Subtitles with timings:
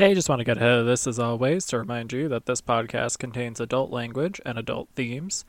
[0.00, 2.62] Hey, just want to get ahead of this as always to remind you that this
[2.62, 5.44] podcast contains adult language and adult themes.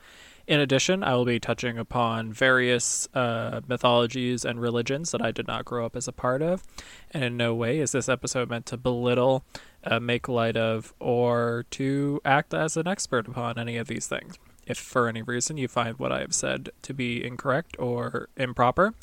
[0.45, 5.47] In addition, I will be touching upon various uh, mythologies and religions that I did
[5.47, 6.65] not grow up as a part of,
[7.11, 9.45] and in no way is this episode meant to belittle,
[9.85, 14.37] uh, make light of, or to act as an expert upon any of these things.
[14.67, 18.95] If for any reason you find what I have said to be incorrect or improper,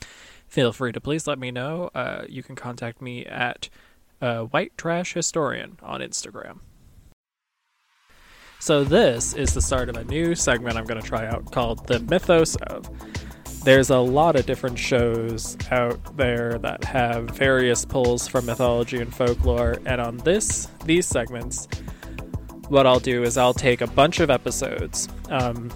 [0.46, 1.91] feel free to please let me know.
[1.95, 3.71] Uh, you can contact me at
[4.21, 6.61] uh, White Trash Historian on Instagram.
[8.61, 11.86] So, this is the start of a new segment I'm going to try out called
[11.86, 12.91] The Mythos of.
[13.63, 19.14] There's a lot of different shows out there that have various pulls from mythology and
[19.14, 21.69] folklore, and on this these segments,
[22.69, 25.71] what I'll do is I'll take a bunch of episodes, um,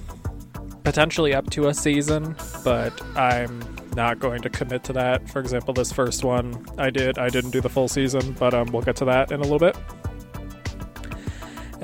[0.85, 5.29] potentially up to a season, but I'm not going to commit to that.
[5.29, 8.69] For example, this first one I did, I didn't do the full season, but um,
[8.73, 9.77] we'll get to that in a little bit.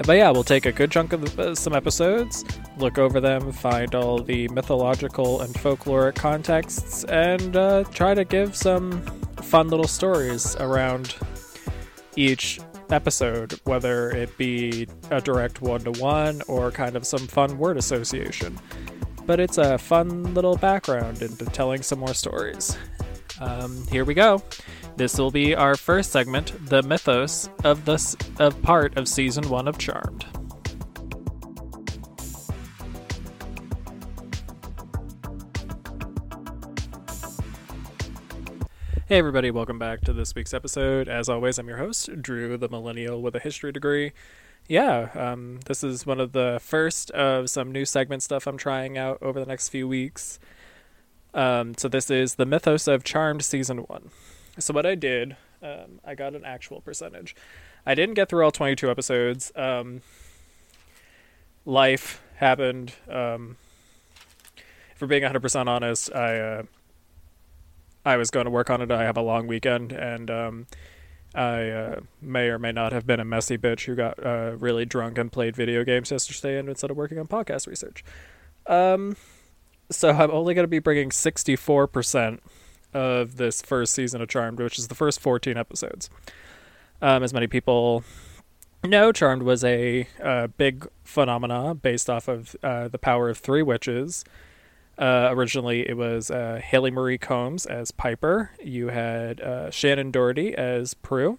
[0.07, 2.45] But yeah, we'll take a good chunk of the, uh, some episodes,
[2.77, 8.55] look over them, find all the mythological and folkloric contexts, and uh, try to give
[8.55, 9.03] some
[9.43, 11.17] fun little stories around
[12.15, 17.59] each episode, whether it be a direct one to one or kind of some fun
[17.59, 18.57] word association
[19.29, 22.79] but it's a fun little background into telling some more stories.
[23.43, 24.43] Um, here we go.
[24.97, 29.69] This will be our first segment, the mythos of this of part of season one
[29.69, 30.25] of Charmed.
[39.07, 41.07] Hey everybody, welcome back to this week's episode.
[41.07, 44.13] As always, I'm your host, Drew, the millennial with a history degree
[44.69, 48.99] yeah, um, this is one of the first of some new segment stuff I'm trying
[48.99, 50.39] out over the next few weeks.
[51.33, 54.11] Um, so this is the Mythos of Charmed season one.
[54.59, 57.35] So what I did, um, I got an actual percentage.
[57.87, 59.53] I didn't get through all 22 episodes.
[59.57, 60.03] Um,
[61.65, 62.93] life happened.
[63.09, 63.57] Um,
[64.97, 66.63] for being 100% honest, I uh,
[68.05, 68.91] I was going to work on it.
[68.91, 70.67] I have a long weekend and um,
[71.35, 74.85] I uh, may or may not have been a messy bitch who got uh, really
[74.85, 78.03] drunk and played video games yesterday and instead of working on podcast research.
[78.67, 79.17] Um,
[79.91, 82.41] so I'm only going to be bringing 64%
[82.95, 86.09] of this first season of Charmed, which is the first 14 episodes.
[87.01, 88.05] Um, as many people
[88.83, 93.63] know, Charmed was a, uh, big phenomena based off of uh, the power of three
[93.63, 94.25] witches
[94.99, 98.51] uh, originally, it was uh, Holly Marie Combs as Piper.
[98.63, 101.39] You had uh, Shannen Doherty as Prue,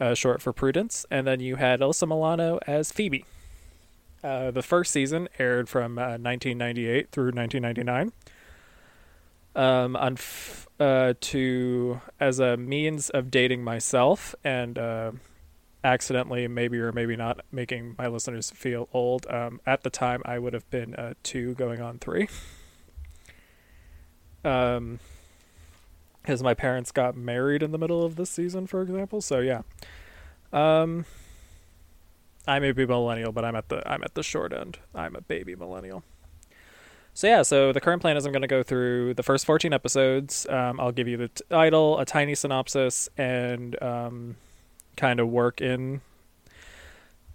[0.00, 3.26] uh, short for Prudence, and then you had Alyssa Milano as Phoebe.
[4.24, 8.12] Uh, the first season aired from 1998 uh, through 1999.
[9.54, 10.16] Um, on
[11.20, 14.78] to as a means of dating myself and
[15.84, 19.26] accidentally, maybe or maybe not, making my listeners feel old.
[19.28, 22.28] Um, at the time, I would have been two, going on three.
[24.44, 25.00] Um,
[26.28, 29.22] because my parents got married in the middle of this season, for example.
[29.22, 29.62] So yeah,
[30.52, 31.06] um,
[32.46, 34.78] I may be millennial, but I'm at the I'm at the short end.
[34.94, 36.04] I'm a baby millennial.
[37.14, 39.72] So yeah, so the current plan is I'm going to go through the first 14
[39.72, 40.46] episodes.
[40.50, 44.36] Um, I'll give you the title, a tiny synopsis, and um,
[44.96, 46.00] kind of work in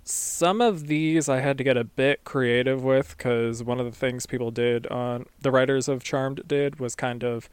[0.03, 3.91] some of these I had to get a bit creative with because one of the
[3.91, 7.49] things people did on the writers of Charmed did was kind of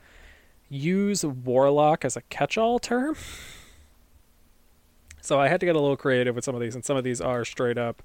[0.69, 3.17] use warlock as a catch-all term.
[5.21, 7.05] So I had to get a little creative with some of these, and some of
[7.05, 8.03] these are straight up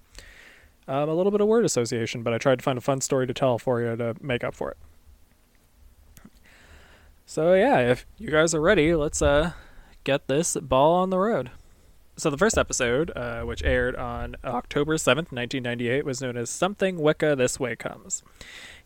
[0.87, 2.23] um, a little bit of word association.
[2.23, 4.53] But I tried to find a fun story to tell for you to make up
[4.53, 4.77] for it.
[7.25, 9.53] So yeah, if you guys are ready, let's uh
[10.03, 11.49] get this ball on the road.
[12.17, 16.97] So the first episode, uh, which aired on October 7th, 1998, was known as Something
[16.97, 18.23] Wicca This Way Comes.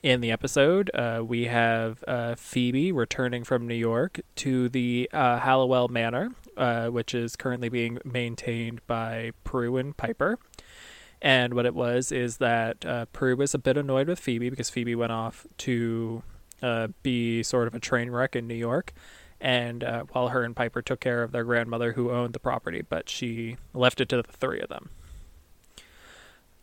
[0.01, 5.37] In the episode, uh, we have uh, Phoebe returning from New York to the uh,
[5.41, 10.39] Halliwell Manor, uh, which is currently being maintained by Prue and Piper.
[11.21, 14.71] And what it was is that uh, Prue was a bit annoyed with Phoebe because
[14.71, 16.23] Phoebe went off to
[17.03, 18.91] be sort of a train wreck in New York
[19.41, 22.83] and uh, while her and Piper took care of their grandmother who owned the property,
[22.87, 24.89] but she left it to the three of them.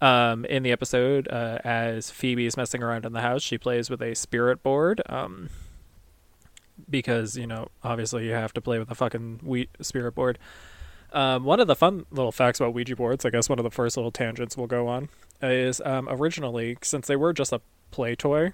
[0.00, 3.88] Um, in the episode, uh, as Phoebe is messing around in the house, she plays
[3.88, 5.00] with a spirit board.
[5.06, 5.49] Um,
[6.90, 10.38] because you know, obviously, you have to play with a fucking we- spirit board.
[11.12, 13.70] Um, one of the fun little facts about Ouija boards, I guess one of the
[13.70, 15.08] first little tangents we'll go on,
[15.40, 18.52] is um, originally, since they were just a play toy,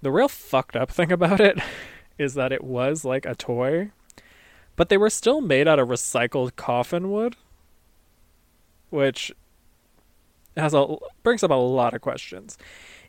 [0.00, 1.58] the real fucked up thing about it
[2.20, 3.90] is that it was like a toy,
[4.76, 7.36] but they were still made out of recycled coffin wood.
[8.90, 9.32] which
[10.56, 12.58] has a brings up a lot of questions.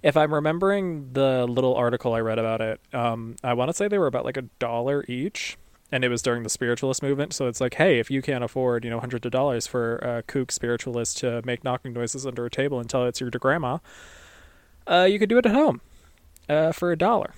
[0.04, 3.88] If I'm remembering the little article I read about it, um, I want to say
[3.88, 5.58] they were about like a dollar each,
[5.92, 7.34] and it was during the spiritualist movement.
[7.34, 10.24] So it's like, hey, if you can't afford, you know, hundreds of dollars for a
[10.24, 13.80] kook spiritualist to make knocking noises under a table and tell it's your grandma,
[14.88, 15.82] uh, you could do it at home
[16.50, 17.34] uh, for a dollar,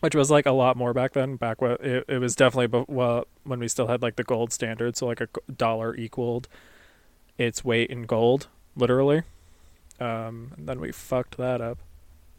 [0.00, 1.36] which was like a lot more back then.
[1.36, 4.96] Back when it, it was definitely well when we still had like the gold standard,
[4.96, 6.48] so like a dollar equaled
[7.38, 9.22] its weight in gold, literally.
[9.98, 11.78] Um, and then we fucked that up.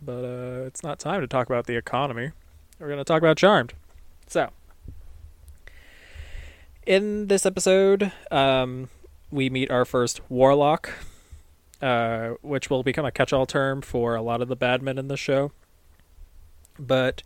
[0.01, 2.31] But uh, it's not time to talk about the economy.
[2.79, 3.73] We're to talk about Charmed.
[4.25, 4.49] So,
[6.85, 8.89] in this episode, um,
[9.29, 10.91] we meet our first warlock,
[11.81, 14.97] uh, which will become a catch all term for a lot of the bad men
[14.97, 15.51] in the show.
[16.79, 17.21] But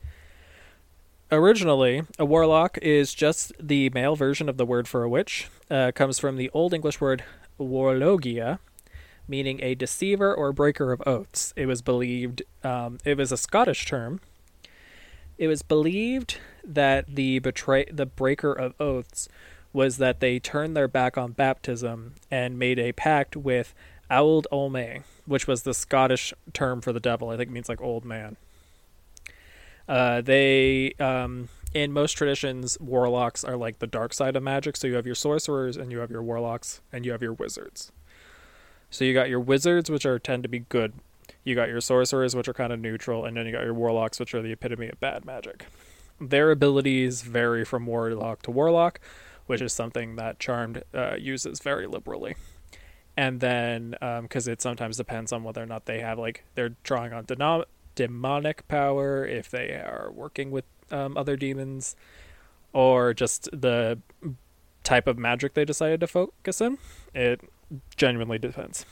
[1.32, 5.48] originally, a warlock is just the male version of the word for a witch.
[5.70, 7.24] Uh, comes from the Old English word
[7.60, 8.60] warlogia,
[9.28, 11.54] meaning a deceiver or breaker of oaths.
[11.56, 14.20] It was believed, um, it was a Scottish term.
[15.38, 19.28] It was believed that the betray the breaker of oaths
[19.74, 23.74] was that they turned their back on baptism and made a pact with
[24.10, 27.30] Auld Olme, which was the Scottish term for the devil.
[27.30, 28.38] I think it means like old man.
[29.88, 34.78] Uh, they um, in most traditions, warlocks are like the dark side of magic.
[34.78, 37.92] So you have your sorcerers and you have your warlocks and you have your wizards.
[38.90, 40.94] So you got your wizards, which are tend to be good.
[41.44, 44.20] You got your sorcerers, which are kind of neutral, and then you got your warlocks,
[44.20, 45.66] which are the epitome of bad magic.
[46.20, 49.02] Their abilities vary from warlock to warlock,
[49.46, 52.36] which is something that Charmed uh, uses very liberally.
[53.18, 56.76] And then, because um, it sometimes depends on whether or not they have like they're
[56.84, 57.66] drawing on denom-
[57.96, 61.96] demonic power, if they are working with um, other demons,
[62.74, 64.00] or just the
[64.84, 66.78] type of magic they decided to focus in.
[67.14, 67.42] It
[67.96, 68.86] genuinely depends.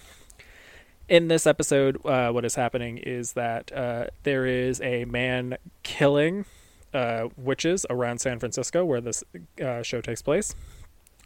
[1.09, 6.45] In this episode, uh, what is happening is that uh, there is a man killing
[6.93, 9.23] uh, witches around San Francisco, where this
[9.61, 10.55] uh, show takes place.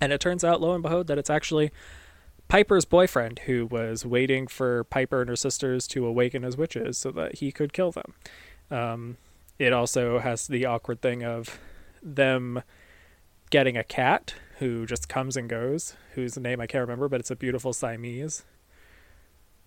[0.02, 1.72] And it turns out, lo and behold, that it's actually
[2.48, 7.12] Piper's boyfriend who was waiting for Piper and her sisters to awaken as witches so
[7.12, 8.14] that he could kill them.
[8.72, 9.18] Um,
[9.60, 11.60] it also has the awkward thing of
[12.02, 12.64] them
[13.50, 17.32] getting a cat who just comes and goes, whose name I can't remember, but it's
[17.32, 18.44] a beautiful Siamese.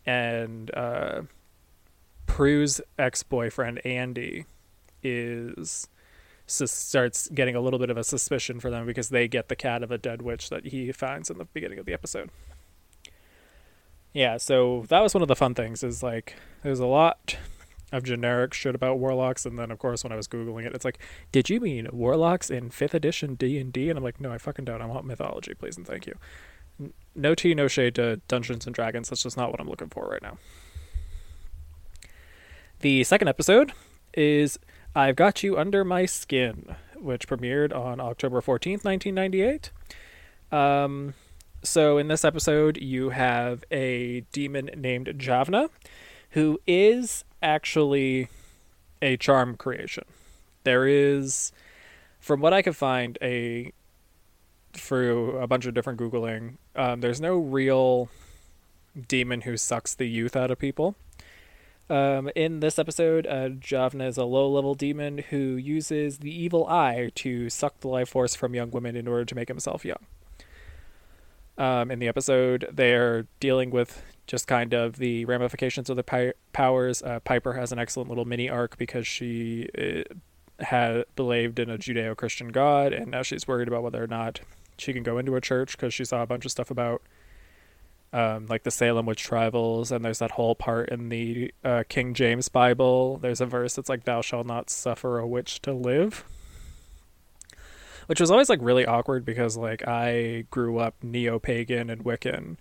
[0.07, 1.23] And uh,
[2.27, 4.47] Prue's ex boyfriend, Andy,
[5.03, 5.89] is
[6.47, 9.85] starts getting a little bit of a suspicion for them because they get the cat
[9.85, 12.29] of a dead witch that he finds in the beginning of the episode.
[14.13, 17.37] Yeah, so that was one of the fun things is like there's a lot
[17.93, 20.85] of generic shit about warlocks and then of course when i was googling it it's
[20.85, 20.99] like
[21.33, 24.81] did you mean warlocks in 5th edition d&d and i'm like no i fucking don't.
[24.81, 26.15] I want mythology please and thank you.
[27.15, 29.09] No tea no shade to dungeons and dragons.
[29.09, 30.39] That's just not what i'm looking for right now.
[32.81, 33.73] The second episode
[34.15, 34.59] is
[34.95, 39.71] i've got you under my skin which premiered on october 14th 1998
[40.53, 41.15] um,
[41.63, 45.69] so in this episode you have a demon named javna
[46.31, 48.29] who is actually
[49.03, 50.05] a charm creation.
[50.65, 51.53] There is,
[52.19, 53.73] from what I could find, a
[54.73, 58.09] through a bunch of different googling, um, there's no real
[59.09, 60.95] demon who sucks the youth out of people.
[61.89, 67.11] Um, in this episode, uh, Javna is a low-level demon who uses the evil eye
[67.17, 70.07] to suck the life force from young women in order to make himself young.
[71.61, 77.03] Um, in the episode, they're dealing with just kind of the ramifications of the powers.
[77.03, 81.77] Uh, Piper has an excellent little mini arc because she uh, had believed in a
[81.77, 84.41] Judeo Christian God, and now she's worried about whether or not
[84.79, 87.03] she can go into a church because she saw a bunch of stuff about
[88.15, 92.15] um, like the Salem witch trials, and there's that whole part in the uh, King
[92.15, 93.19] James Bible.
[93.19, 96.25] There's a verse that's like, "Thou shalt not suffer a witch to live,"
[98.11, 102.57] which was always like really awkward because like I grew up neo pagan and Wiccan,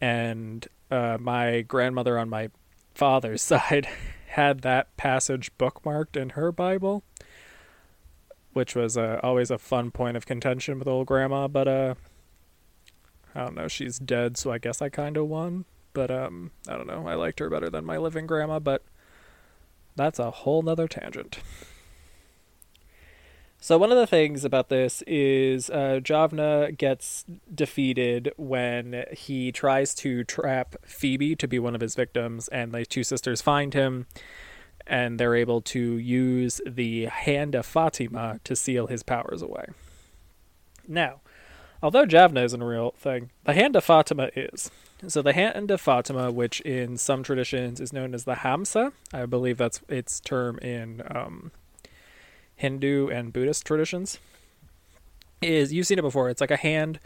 [0.00, 2.50] and uh, my grandmother on my
[2.94, 3.88] father's side
[4.28, 7.02] had that passage bookmarked in her Bible,
[8.52, 11.48] which was uh, always a fun point of contention with old grandma.
[11.48, 11.94] But uh,
[13.34, 15.64] I don't know, she's dead, so I guess I kind of won.
[15.94, 18.84] But um, I don't know, I liked her better than my living grandma, but
[19.96, 21.40] that's a whole nother tangent.
[23.66, 29.92] So one of the things about this is uh, Javna gets defeated when he tries
[29.96, 34.06] to trap Phoebe to be one of his victims, and the two sisters find him,
[34.86, 39.66] and they're able to use the Hand of Fatima to seal his powers away.
[40.86, 41.22] Now,
[41.82, 44.70] Although Javna isn't a real thing, the Hand of Fatima is.
[45.08, 49.26] So the Hand of Fatima, which in some traditions is known as the Hamsa, I
[49.26, 51.52] believe that's its term in um,
[52.56, 54.18] Hindu and Buddhist traditions,
[55.40, 56.28] is you've seen it before.
[56.28, 56.98] It's like a hand,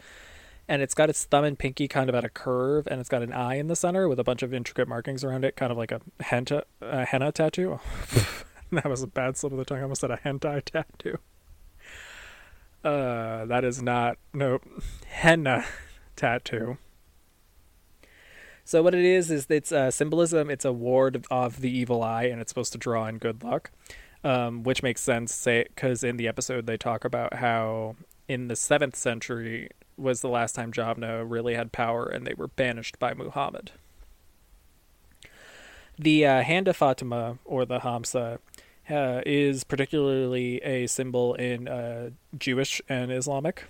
[0.67, 3.21] and it's got its thumb and pinky kind of at a curve, and it's got
[3.21, 5.77] an eye in the center with a bunch of intricate markings around it, kind of
[5.77, 7.79] like a henna, a henna tattoo.
[8.71, 9.79] that was a bad slip of the tongue.
[9.79, 11.17] I almost said a hentai tattoo.
[12.83, 14.63] Uh, that is not nope
[15.05, 15.65] henna
[16.15, 16.77] tattoo.
[18.63, 20.49] So what it is is it's a symbolism.
[20.49, 23.71] It's a ward of the evil eye, and it's supposed to draw in good luck,
[24.23, 25.33] um, which makes sense.
[25.33, 27.95] Say because in the episode they talk about how
[28.27, 32.47] in the seventh century was the last time Javna really had power, and they were
[32.47, 33.71] banished by Muhammad.
[35.97, 38.39] The uh, hand of Fatima or the Hamsa
[38.89, 43.65] uh, is particularly a symbol in uh, Jewish and Islamic.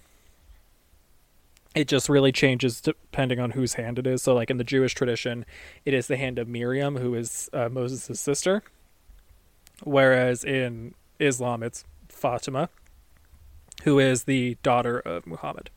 [1.73, 4.21] It just really changes depending on whose hand it is.
[4.23, 5.45] So, like in the Jewish tradition,
[5.85, 8.63] it is the hand of Miriam, who is uh, Moses' sister,
[9.83, 12.69] whereas in Islam, it's Fatima,
[13.83, 15.69] who is the daughter of Muhammad.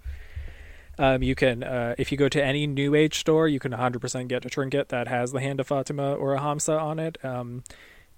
[0.98, 4.28] Um, you can, uh, if you go to any New Age store, you can 100%
[4.28, 7.22] get a trinket that has the hand of Fatima or a Hamsa on it.
[7.24, 7.64] Um,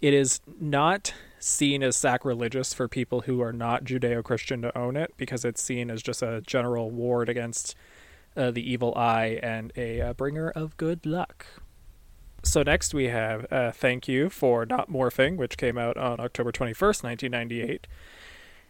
[0.01, 4.97] it is not seen as sacrilegious for people who are not Judeo Christian to own
[4.97, 7.75] it because it's seen as just a general ward against
[8.37, 11.47] uh, the evil eye and a uh, bringer of good luck.
[12.47, 16.53] So, next we have uh, Thank You for Not Morphing, which came out on October
[16.53, 17.89] 21st, 1998.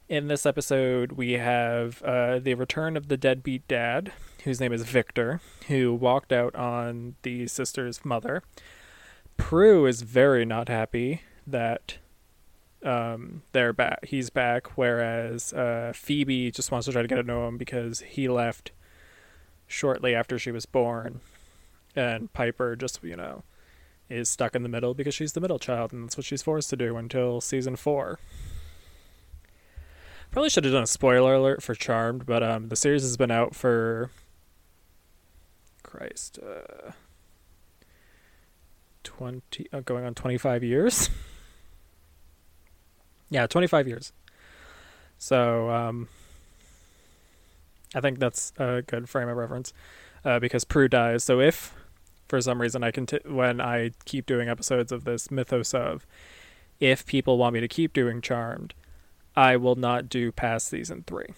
[0.09, 4.12] In this episode, we have uh, the return of the deadbeat dad,
[4.45, 8.42] whose name is Victor, who walked out on the sister's mother.
[9.37, 11.99] Prue is very not happy that
[12.83, 14.06] um, they're back.
[14.06, 18.00] He's back, whereas uh, Phoebe just wants to try to get to know him because
[18.00, 18.73] he left
[19.66, 21.21] shortly after she was born,
[21.95, 23.45] and Piper just you know
[24.08, 26.70] is stuck in the middle because she's the middle child, and that's what she's forced
[26.70, 28.18] to do until season four.
[30.30, 33.30] Probably should have done a spoiler alert for Charmed, but um, the series has been
[33.30, 34.10] out for
[35.82, 36.92] Christ, uh,
[39.02, 41.08] twenty, uh, going on twenty five years.
[43.30, 44.12] yeah, twenty five years.
[45.18, 46.08] So um,
[47.94, 49.72] I think that's a good frame of reference
[50.25, 51.25] uh, because Prue dies.
[51.25, 51.72] So if
[52.28, 56.06] for some reason I can, when I keep doing episodes of this mythos of,
[56.80, 58.75] if people want me to keep doing Charmed
[59.37, 61.28] I will not do past season three.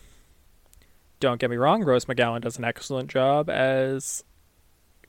[1.18, 4.22] Don't get me wrong, Rose McGowan does an excellent job as.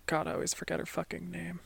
[0.08, 1.60] God, I always forget her fucking name.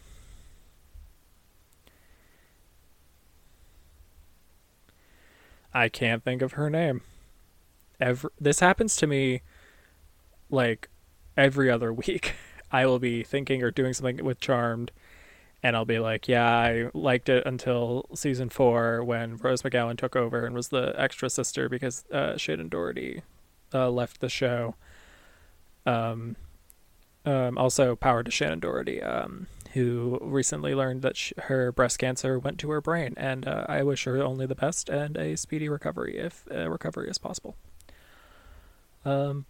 [5.74, 7.01] I can't think of her name.
[8.01, 9.41] Every, this happens to me
[10.50, 10.89] like
[11.38, 12.34] every other week.
[12.74, 14.92] I will be thinking or doing something with Charmed,
[15.62, 20.15] and I'll be like, yeah, I liked it until season four when Rose McGowan took
[20.15, 23.22] over and was the extra sister because uh, Shannen Doherty
[23.74, 24.74] uh, left the show.
[25.86, 26.36] Um,
[27.25, 32.58] um, also, power to Shannen Doherty, um, who recently learned that her breast cancer went
[32.60, 36.18] to her brain, and uh, I wish her only the best and a speedy recovery
[36.18, 37.56] if uh, recovery is possible.
[39.06, 39.46] Um,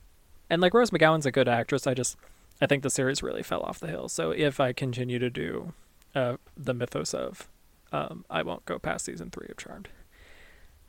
[0.49, 2.17] and like Rose McGowan's a good actress, I just
[2.61, 4.07] I think the series really fell off the hill.
[4.07, 5.73] So if I continue to do
[6.15, 7.47] uh, the mythos of.
[7.91, 9.89] Um, I won't go past season three of Charmed.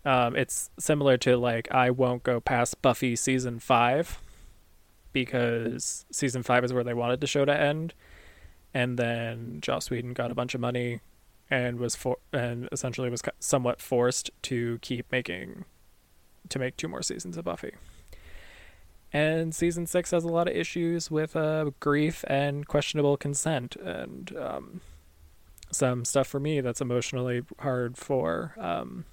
[0.05, 4.21] Um, it's similar to like I won't go past Buffy season five
[5.13, 7.95] because season five is where they wanted the show to end,
[8.73, 11.01] and then Joss Whedon got a bunch of money
[11.51, 15.65] and was for and essentially was somewhat forced to keep making
[16.51, 17.73] to make two more seasons of Buffy.
[19.15, 24.37] And season six has a lot of issues with uh, grief and questionable consent, and
[24.37, 24.81] um,
[25.71, 29.05] some stuff for me that's emotionally hard for um,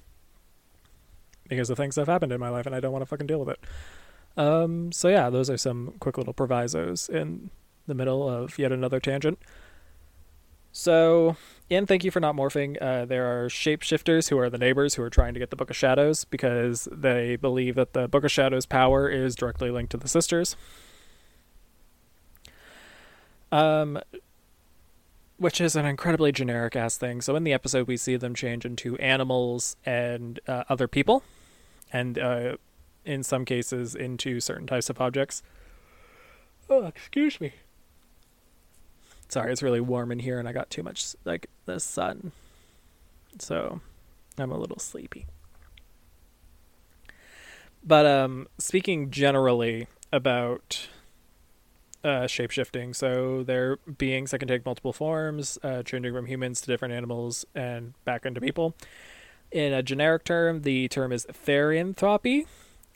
[1.47, 3.27] because of things that have happened in my life and I don't want to fucking
[3.27, 3.59] deal with it.
[4.37, 7.51] Um, so yeah, those are some quick little provisos in
[7.85, 9.37] the middle of yet another tangent.
[10.71, 11.35] So,
[11.71, 12.77] and thank you for not morphing.
[12.81, 15.69] Uh, there are shapeshifters who are the neighbors who are trying to get the Book
[15.69, 19.97] of Shadows because they believe that the Book of Shadows' power is directly linked to
[19.97, 20.57] the sisters.
[23.51, 23.99] Um,
[25.37, 27.21] which is an incredibly generic ass thing.
[27.21, 31.23] So in the episode, we see them change into animals and uh, other people,
[31.91, 32.57] and uh,
[33.05, 35.41] in some cases into certain types of objects.
[36.69, 37.53] Oh, excuse me.
[39.31, 42.31] Sorry, it's really warm in here, and I got too much like the sun,
[43.39, 43.81] so
[44.37, 45.25] I'm a little sleepy.
[47.83, 50.87] But um, speaking generally about
[52.03, 52.95] uh, shapeshifting.
[52.95, 57.45] So they're beings that can take multiple forms, uh, changing from humans to different animals
[57.53, 58.75] and back into people.
[59.51, 62.45] In a generic term, the term is therianthropy,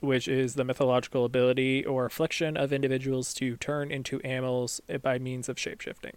[0.05, 5.49] which is the mythological ability or affliction of individuals to turn into animals by means
[5.49, 6.13] of shapeshifting.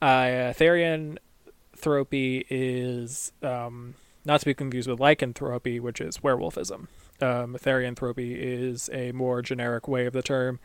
[0.00, 3.94] Uh, therianthropy is um,
[4.24, 6.86] not to be confused with lycanthropy, which is werewolfism.
[7.20, 10.60] Um, therianthropy is a more generic way of the term.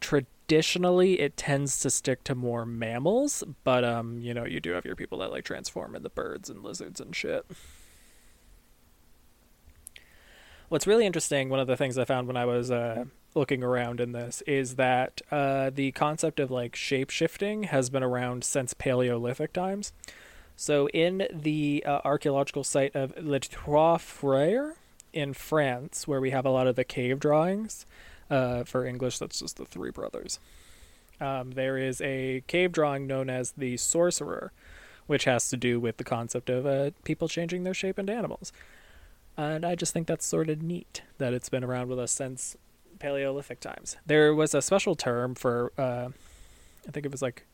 [0.00, 4.84] Traditionally, it tends to stick to more mammals, but um, you know, you do have
[4.84, 7.46] your people that like transform into birds and lizards and shit.
[10.68, 13.04] What's really interesting, one of the things I found when I was uh,
[13.36, 18.02] looking around in this, is that uh, the concept of like shape shifting has been
[18.02, 19.92] around since Paleolithic times.
[20.56, 24.72] So, in the uh, archaeological site of Les Trois Frères
[25.12, 27.86] in France, where we have a lot of the cave drawings,
[28.28, 30.40] uh, for English, that's just the Three Brothers.
[31.20, 34.50] Um, there is a cave drawing known as the Sorcerer,
[35.06, 38.52] which has to do with the concept of uh, people changing their shape into animals.
[39.36, 42.56] And I just think that's sort of neat that it's been around with us since
[42.98, 43.96] Paleolithic times.
[44.06, 46.08] There was a special term for, uh,
[46.86, 47.46] I think it was like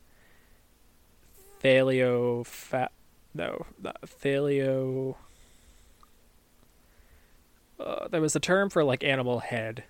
[1.61, 2.91] thalio fat.
[3.33, 5.15] No, not thalio.
[7.79, 9.83] Uh, there was a term for like animal head,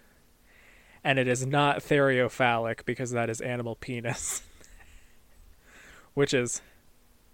[1.03, 4.41] and it is not theriophalic because that is animal penis,
[6.13, 6.61] which is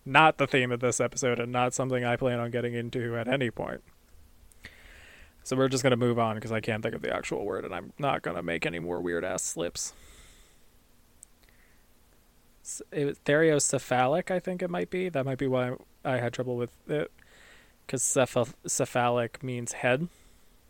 [0.06, 3.28] not the theme of this episode and not something I plan on getting into at
[3.28, 3.84] any point.
[5.50, 7.74] So we're just to move on because I can't think of the actual word and
[7.74, 9.94] I'm not to make any more weird ass slips.
[12.91, 15.10] It was theriocephalic, I think it might be.
[15.10, 15.74] That might be why
[16.06, 17.12] I had trouble with it.
[17.84, 20.08] Because cephalic means head.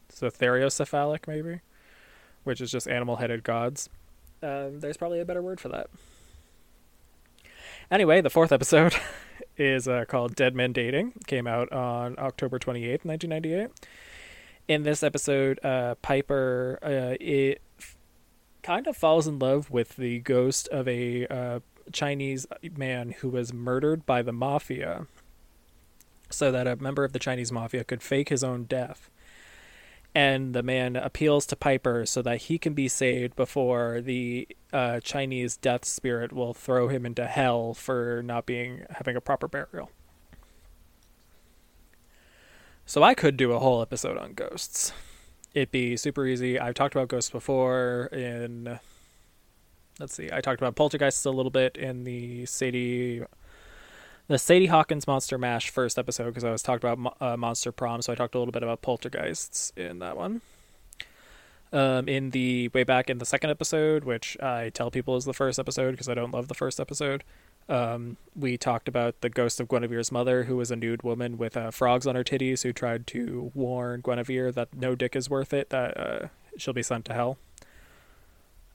[0.08, 1.60] So theriocephalic, maybe.
[2.46, 3.90] Which is just animal headed gods.
[4.42, 5.90] Uh, there's probably a better word for that.
[7.92, 8.96] Anyway, the fourth episode
[9.58, 11.16] is uh, called Dead Men Dating.
[11.28, 13.72] Came out on October 28th, 1998
[14.70, 17.62] in this episode, uh, Piper uh, it
[18.62, 21.60] kind of falls in love with the ghost of a uh,
[21.92, 22.46] Chinese
[22.78, 25.08] man who was murdered by the mafia,
[26.30, 29.10] so that a member of the Chinese mafia could fake his own death.
[30.14, 35.00] And the man appeals to Piper so that he can be saved before the uh,
[35.00, 39.90] Chinese death spirit will throw him into hell for not being having a proper burial.
[42.90, 44.94] So I could do a whole episode on ghosts.
[45.54, 46.60] It'd be super easy.
[46.60, 48.80] I've talked about ghosts before in
[50.00, 50.32] let's see.
[50.34, 53.22] I talked about poltergeists a little bit in the Sadie
[54.28, 58.02] the Sadie Hawkins Monster Mash first episode because I was talking about uh, Monster Prom,
[58.02, 60.42] so I talked a little bit about poltergeists in that one.
[61.72, 65.34] Um, in the way back in the second episode, which I tell people is the
[65.34, 67.24] first episode because I don't love the first episode.
[67.70, 71.56] Um, we talked about the ghost of Guinevere's mother, who was a nude woman with
[71.56, 75.54] uh, frogs on her titties, who tried to warn Guinevere that no dick is worth
[75.54, 76.28] it, that uh,
[76.58, 77.38] she'll be sent to hell.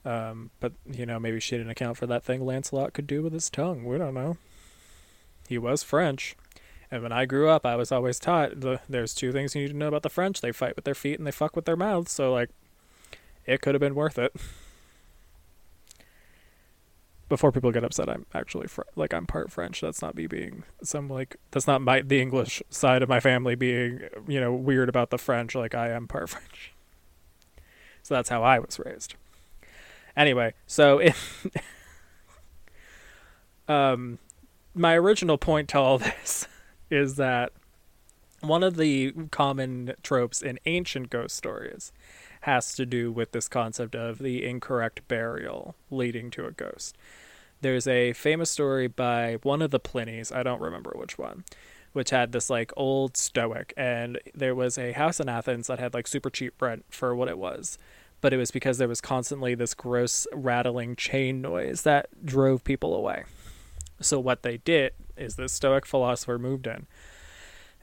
[0.05, 3.33] Um, but you know, maybe she didn't account for that thing Lancelot could do with
[3.33, 3.83] his tongue.
[3.83, 4.37] We don't know.
[5.49, 6.37] He was French,
[6.89, 9.71] and when I grew up, I was always taught the, there's two things you need
[9.71, 11.75] to know about the French: they fight with their feet and they fuck with their
[11.75, 12.11] mouths.
[12.11, 12.49] So like,
[13.45, 14.33] it could have been worth it.
[17.27, 19.81] before people get upset, I'm actually fr- like I'm part French.
[19.81, 23.55] That's not me being some like that's not my the English side of my family
[23.55, 25.55] being you know weird about the French.
[25.55, 26.73] Like I am part French,
[28.03, 29.15] so that's how I was raised.
[30.15, 31.47] Anyway, so if
[33.67, 34.19] um,
[34.73, 36.47] my original point to all this
[36.89, 37.51] is that
[38.41, 41.91] one of the common tropes in ancient ghost stories
[42.45, 46.95] has to do with this concept of the incorrect burial leading to a ghost.
[47.61, 51.43] There's a famous story by one of the Plinies, I don't remember which one,
[51.93, 55.95] which had this like old stoic, and there was a house in Athens that had
[55.95, 57.79] like super cheap rent for what it was.
[58.21, 62.95] But it was because there was constantly this gross rattling chain noise that drove people
[62.95, 63.23] away.
[64.01, 66.85] So what they did is this stoic philosopher moved in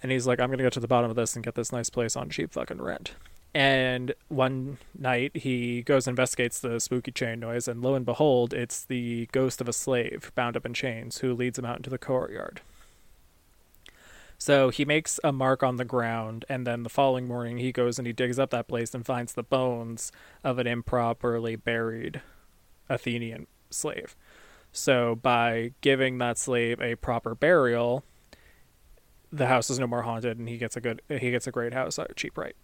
[0.03, 1.91] and he's like, I'm gonna get to the bottom of this and get this nice
[1.91, 3.17] place on cheap fucking rent.
[3.55, 8.55] And one night he goes and investigates the spooky chain noise, and lo and behold,
[8.55, 11.91] it's the ghost of a slave bound up in chains who leads him out into
[11.91, 12.63] the courtyard.
[14.39, 17.99] So he makes a mark on the ground, and then the following morning he goes
[17.99, 20.11] and he digs up that place and finds the bones
[20.43, 22.23] of an improperly buried
[22.89, 24.17] Athenian slave.
[24.73, 28.03] So by giving that slave a proper burial,
[29.31, 31.75] the house is no more haunted, and he gets a good he gets a great
[31.75, 32.57] house at cheap rate.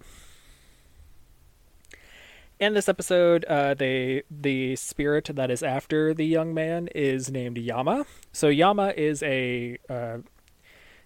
[2.61, 7.59] In this episode, uh, they the spirit that is after the young man is named
[7.59, 8.07] Yama.
[8.33, 10.19] So Yama is a uh,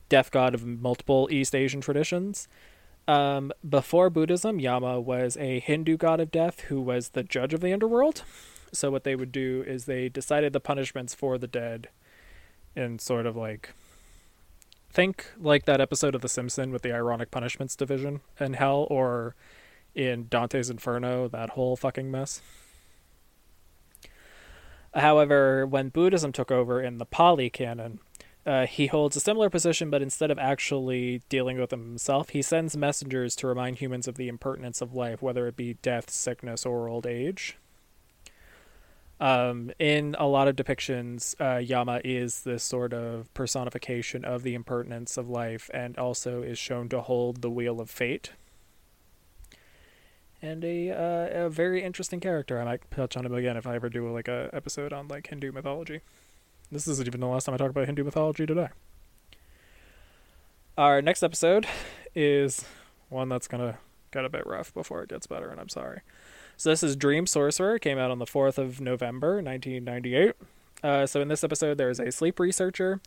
[0.09, 2.49] death god of multiple East Asian traditions.
[3.09, 7.61] Um, before Buddhism, Yama was a Hindu god of death who was the judge of
[7.61, 8.23] the underworld.
[8.73, 11.89] So what they would do is they decided the punishments for the dead,
[12.75, 13.75] and sort of like
[14.91, 19.35] think like that episode of The Simpsons with the ironic punishments division in hell, or
[19.95, 22.41] in Dante's Inferno, that whole fucking mess.
[24.95, 27.99] However, when Buddhism took over in the Pali canon,
[28.45, 32.43] uh, he holds a similar position, but instead of actually dealing with them himself, he
[32.43, 36.67] sends messengers to remind humans of the impertinence of life, whether it be death, sickness,
[36.67, 37.57] or old age.
[39.21, 44.55] Um, in a lot of depictions, uh, Yama is this sort of personification of the
[44.55, 48.33] impertinence of life and also is shown to hold the wheel of fate
[50.43, 52.61] and a uh, a very interesting character.
[52.61, 55.29] I might touch on him again if I ever do like a episode on like
[55.29, 56.01] Hindu mythology.
[56.71, 58.69] This isn't even the last time I talk about Hindu mythology today.
[60.77, 61.67] Our next episode
[62.15, 62.65] is
[63.09, 63.79] one that's gonna
[64.11, 66.01] get a bit rough before it gets better, and I'm sorry.
[66.57, 67.79] So this is Dream Sorcerer.
[67.79, 70.35] Came out on the fourth of November, 1998.
[70.83, 73.01] Uh, so in this episode, there is a sleep researcher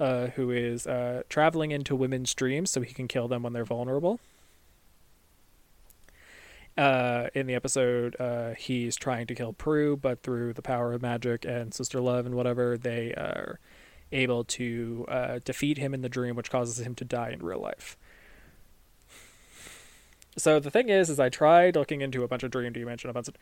[0.00, 3.64] uh, who is uh, traveling into women's dreams so he can kill them when they're
[3.64, 4.20] vulnerable
[6.78, 11.02] uh, in the episode, uh, he's trying to kill Prue, but through the power of
[11.02, 13.58] magic and sister love and whatever, they are
[14.12, 17.60] able to uh, defeat him in the dream, which causes him to die in real
[17.60, 17.98] life.
[20.36, 23.12] So the thing is, is I tried looking into a bunch of dream dimension, a
[23.12, 23.34] bunch of,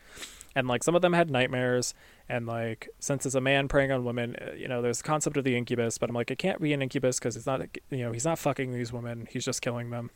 [0.55, 1.93] and like some of them had nightmares,
[2.27, 5.37] and like since it's a man preying on women, uh, you know, there's the concept
[5.37, 7.99] of the incubus, but I'm like, it can't be an incubus because it's not, you
[7.99, 10.09] know, he's not fucking these women, he's just killing them.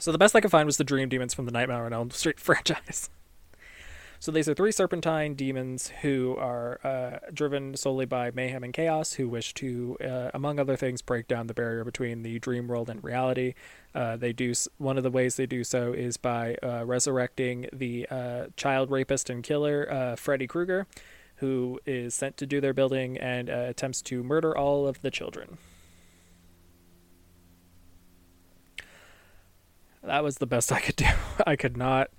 [0.00, 2.10] So the best I could find was the Dream Demons from the Nightmare on Elm
[2.10, 3.10] Street franchise.
[4.20, 9.12] So these are three serpentine demons who are uh, driven solely by mayhem and chaos,
[9.12, 12.90] who wish to, uh, among other things, break down the barrier between the dream world
[12.90, 13.54] and reality.
[13.94, 18.08] Uh, they do one of the ways they do so is by uh, resurrecting the
[18.10, 20.88] uh, child rapist and killer uh, Freddy Krueger,
[21.36, 25.58] who is sent to do their building and attempts to murder all of the children.
[30.02, 31.06] That was the best I could do.
[31.46, 32.10] I could not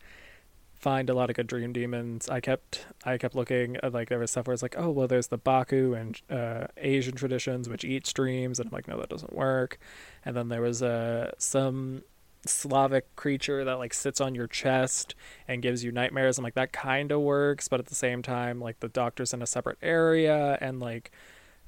[0.79, 2.29] find a lot of good dream demons.
[2.29, 5.07] I kept I kept looking at like there was stuff where it's like, oh well,
[5.07, 9.09] there's the Baku and uh, Asian traditions which eat dreams, and I'm like, no, that
[9.09, 9.77] doesn't work.
[10.25, 12.03] And then there was uh, some
[12.45, 15.15] Slavic creature that like sits on your chest
[15.47, 16.37] and gives you nightmares.
[16.37, 19.41] I'm like, that kind of works, but at the same time, like the doctor's in
[19.41, 21.11] a separate area, and like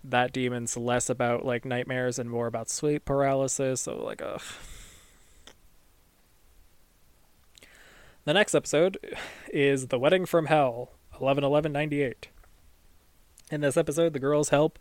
[0.04, 3.82] that demon's less about like nightmares and more about sleep paralysis.
[3.82, 4.42] So like, ugh.
[8.24, 9.00] The next episode
[9.52, 12.28] is The Wedding from Hell, 11 11 98.
[13.50, 14.78] In this episode, the girls help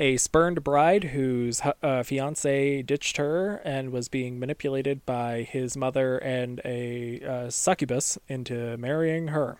[0.00, 6.18] a spurned bride whose uh, fiance ditched her and was being manipulated by his mother
[6.18, 9.58] and a uh, succubus into marrying her.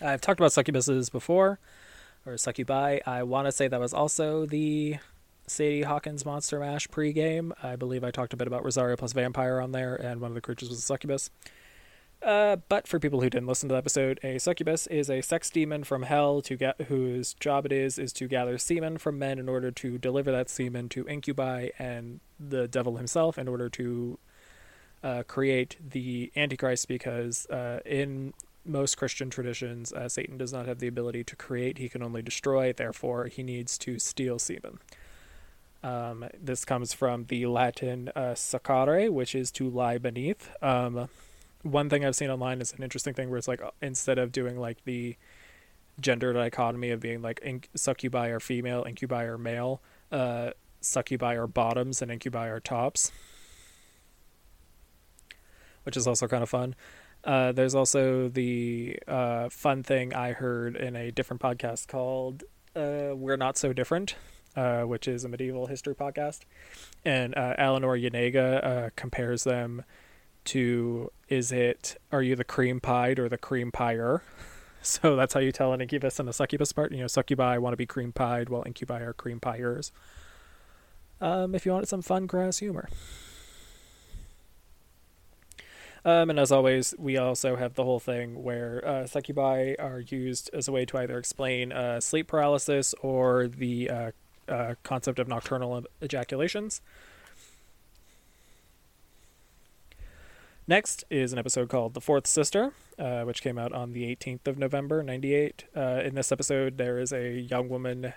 [0.00, 1.58] I've talked about succubuses before,
[2.24, 3.00] or succubi.
[3.04, 4.98] I want to say that was also the
[5.48, 7.52] Sadie Hawkins Monster Mash pregame.
[7.62, 10.34] I believe I talked a bit about Rosario plus Vampire on there, and one of
[10.34, 11.30] the creatures was a succubus.
[12.22, 15.50] Uh, but for people who didn't listen to the episode, a succubus is a sex
[15.50, 19.38] demon from hell to get whose job it is is to gather semen from men
[19.38, 24.18] in order to deliver that semen to incubi and the devil himself in order to
[25.04, 26.88] uh, create the antichrist.
[26.88, 28.34] Because uh, in
[28.64, 32.20] most Christian traditions, uh, Satan does not have the ability to create; he can only
[32.20, 32.72] destroy.
[32.72, 34.80] Therefore, he needs to steal semen.
[35.82, 40.50] Um, this comes from the Latin uh, saccare, which is to lie beneath.
[40.62, 41.08] Um,
[41.62, 44.32] one thing I've seen online is an interesting thing where it's like uh, instead of
[44.32, 45.16] doing like the
[46.00, 49.80] gender dichotomy of being like inc- succubi are female, incubi are male,
[50.12, 53.12] uh, succubi are bottoms, and incubi are tops,
[55.84, 56.74] which is also kind of fun.
[57.24, 62.44] Uh, there's also the uh, fun thing I heard in a different podcast called
[62.76, 64.14] uh, "We're Not So Different,"
[64.56, 66.40] uh, which is a medieval history podcast,
[67.04, 69.84] and uh, Eleanor Janega uh, compares them
[70.44, 74.22] to is it are you the cream pied or the cream pier?
[74.80, 76.92] So that's how you tell an incubus and a succubus part.
[76.92, 79.90] You know, succubi want to be cream pied, while incubi are cream piers.
[81.20, 82.88] Um, if you wanted some fun, grass humor.
[86.04, 90.48] Um, and as always, we also have the whole thing where uh, succubi are used
[90.52, 94.10] as a way to either explain uh, sleep paralysis or the uh,
[94.48, 96.80] uh, concept of nocturnal ejaculations.
[100.66, 104.46] Next is an episode called The Fourth Sister, uh, which came out on the 18th
[104.46, 105.64] of November, 98.
[105.74, 108.12] Uh, in this episode, there is a young woman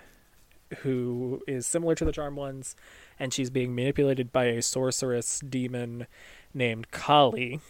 [0.80, 2.76] who is similar to the Charmed ones,
[3.18, 6.06] and she's being manipulated by a sorceress demon
[6.52, 7.60] named Kali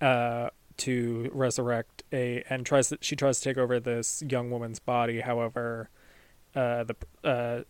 [0.00, 4.78] uh, to resurrect a and tries to, she tries to take over this young woman's
[4.78, 5.20] body.
[5.20, 5.90] However,
[6.54, 7.60] uh, the uh,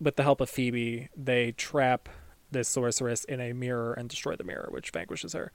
[0.00, 2.08] with the help of Phoebe, they trap
[2.50, 5.52] this sorceress in a mirror and destroy the mirror, which vanquishes her.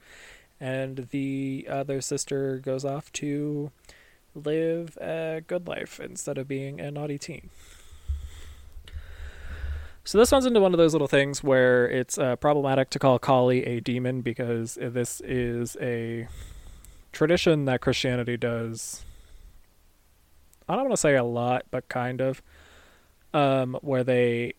[0.60, 3.70] And the other sister goes off to
[4.34, 7.50] live a good life instead of being a naughty teen.
[10.04, 13.18] So this one's into one of those little things where it's uh, problematic to call
[13.18, 16.26] Kali a demon because this is a
[17.12, 19.04] tradition that Christianity does.
[20.68, 22.42] I don't want to say a lot, but kind of,
[23.32, 24.54] um, where they,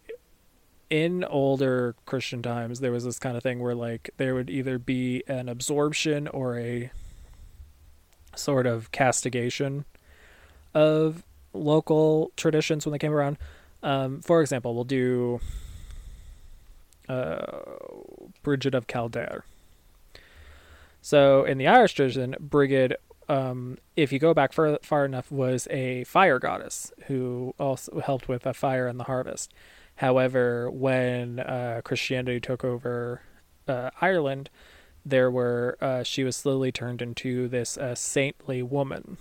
[0.89, 4.79] in older Christian times, there was this kind of thing where like there would either
[4.79, 6.91] be an absorption or a
[8.35, 9.85] sort of castigation
[10.73, 13.37] of local traditions when they came around.
[13.83, 15.39] Um, for example, we'll do
[17.07, 17.61] uh,
[18.43, 19.43] Brigid of Kildare.
[21.01, 22.95] So in the Irish tradition, Brigid,
[23.27, 28.27] um, if you go back far, far enough, was a fire goddess who also helped
[28.27, 29.53] with a fire and the harvest.
[29.95, 33.21] However, when uh, Christianity took over
[33.67, 34.49] uh, Ireland,
[35.05, 39.17] there were uh, she was slowly turned into this uh, saintly woman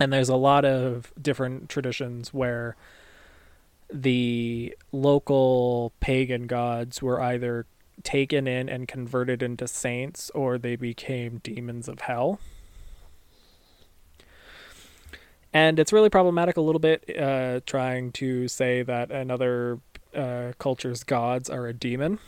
[0.00, 2.76] and there's a lot of different traditions where
[3.92, 7.66] the local pagan gods were either
[8.02, 12.40] taken in and converted into saints or they became demons of hell.
[15.52, 19.78] And it's really problematic a little bit uh, trying to say that another
[20.14, 22.18] uh, culture's gods are a demon.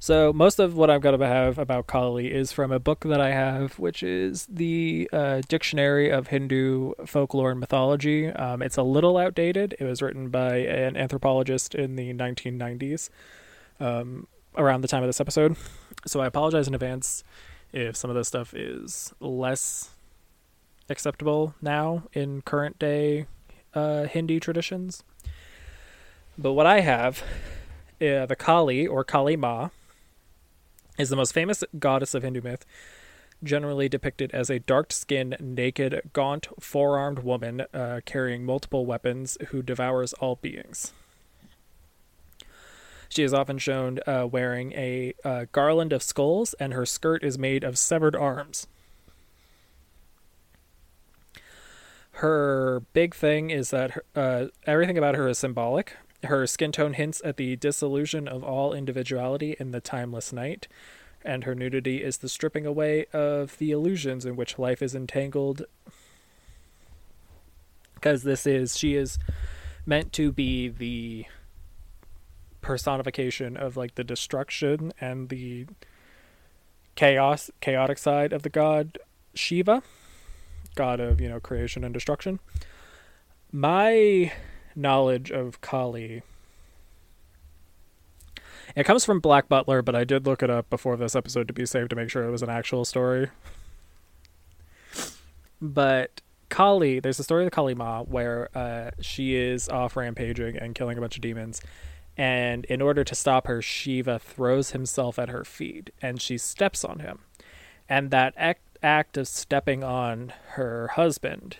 [0.00, 3.20] So most of what I've got to have about Kali is from a book that
[3.20, 8.28] I have, which is the uh, Dictionary of Hindu Folklore and Mythology.
[8.28, 9.74] Um, it's a little outdated.
[9.80, 13.10] It was written by an anthropologist in the 1990s,
[13.80, 15.56] um, around the time of this episode.
[16.06, 17.24] So I apologize in advance
[17.72, 19.90] if some of this stuff is less
[20.88, 23.26] acceptable now in current day
[23.74, 25.02] uh, Hindi traditions.
[26.38, 27.24] But what I have,
[28.00, 29.70] uh, the Kali or Kali Ma,
[30.98, 32.66] is the most famous goddess of Hindu myth,
[33.42, 39.38] generally depicted as a dark skinned, naked, gaunt, four armed woman uh, carrying multiple weapons
[39.48, 40.92] who devours all beings.
[43.08, 47.38] She is often shown uh, wearing a uh, garland of skulls, and her skirt is
[47.38, 48.66] made of severed arms.
[52.12, 55.96] Her big thing is that her, uh, everything about her is symbolic.
[56.24, 60.66] Her skin tone hints at the dissolution of all individuality in the timeless night,
[61.24, 65.62] and her nudity is the stripping away of the illusions in which life is entangled.
[67.94, 69.18] Because this is, she is
[69.86, 71.26] meant to be the
[72.60, 75.66] personification of like the destruction and the
[76.96, 78.98] chaos, chaotic side of the god
[79.34, 79.82] Shiva,
[80.74, 82.40] god of, you know, creation and destruction.
[83.52, 84.32] My
[84.78, 86.22] knowledge of Kali.
[88.76, 91.54] It comes from Black Butler, but I did look it up before this episode to
[91.54, 93.30] be safe to make sure it was an actual story.
[95.60, 100.74] But Kali, there's a story of Kali Ma where uh, she is off rampaging and
[100.74, 101.60] killing a bunch of demons.
[102.16, 106.84] And in order to stop her, Shiva throws himself at her feet and she steps
[106.84, 107.20] on him.
[107.88, 111.58] And that act, act of stepping on her husband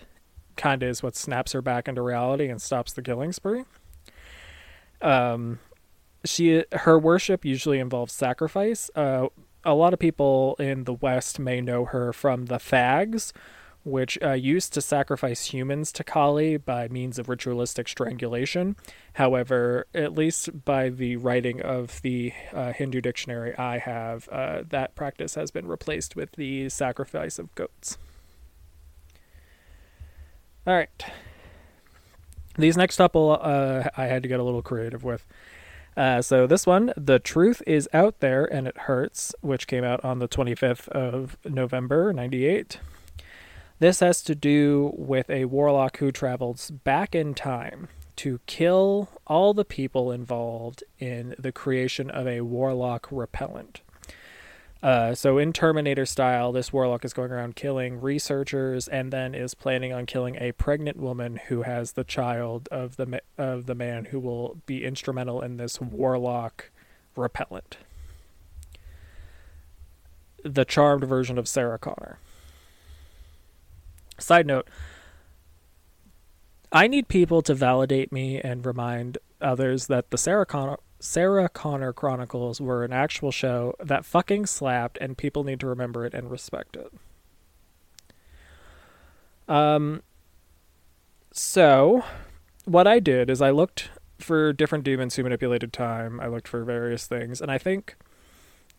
[0.59, 3.63] kind of is what snaps her back into reality and stops the killing spree.
[5.01, 5.59] Um,
[6.25, 8.91] she her worship usually involves sacrifice.
[8.93, 9.27] Uh,
[9.63, 13.33] a lot of people in the West may know her from the Thugs,
[13.83, 18.75] which uh, used to sacrifice humans to Kali by means of ritualistic strangulation.
[19.13, 24.95] However, at least by the writing of the uh, Hindu dictionary I have, uh, that
[24.95, 27.97] practice has been replaced with the sacrifice of goats.
[30.69, 31.03] All right.
[32.55, 35.25] These next couple, uh, I had to get a little creative with.
[35.97, 40.05] Uh, so this one, The Truth is Out There and It Hurts, which came out
[40.05, 42.79] on the 25th of November, 98.
[43.79, 49.55] This has to do with a warlock who travels back in time to kill all
[49.55, 53.81] the people involved in the creation of a warlock repellent.
[54.81, 59.53] Uh, so in Terminator style, this warlock is going around killing researchers, and then is
[59.53, 63.75] planning on killing a pregnant woman who has the child of the ma- of the
[63.75, 66.71] man who will be instrumental in this warlock
[67.17, 67.77] repellent.
[70.43, 72.19] The charmed version of Sarah Connor.
[74.17, 74.69] Side note:
[76.71, 81.93] I need people to validate me and remind others that the Sarah Connor Sarah Connor
[81.93, 86.29] Chronicles were an actual show that fucking slapped, and people need to remember it and
[86.29, 86.91] respect it.
[89.47, 90.03] Um,
[91.31, 92.03] so,
[92.65, 96.19] what I did is I looked for different demons who manipulated time.
[96.19, 97.95] I looked for various things, and I think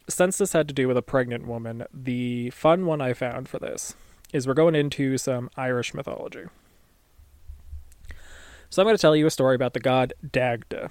[0.08, 3.58] since this had to do with a pregnant woman, the fun one I found for
[3.58, 3.94] this
[4.32, 6.44] is we're going into some Irish mythology.
[8.68, 10.90] So I'm going to tell you a story about the god Dagda.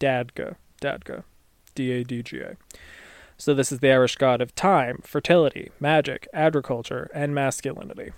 [0.00, 1.24] Dadga, Dadga,
[1.74, 2.56] D A D G A.
[3.38, 8.12] So this is the Irish god of time, fertility, magic, agriculture, and masculinity.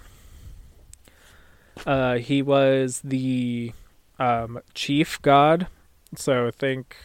[1.86, 3.72] Uh, he was the
[4.18, 5.66] um, chief god,
[6.14, 6.96] so think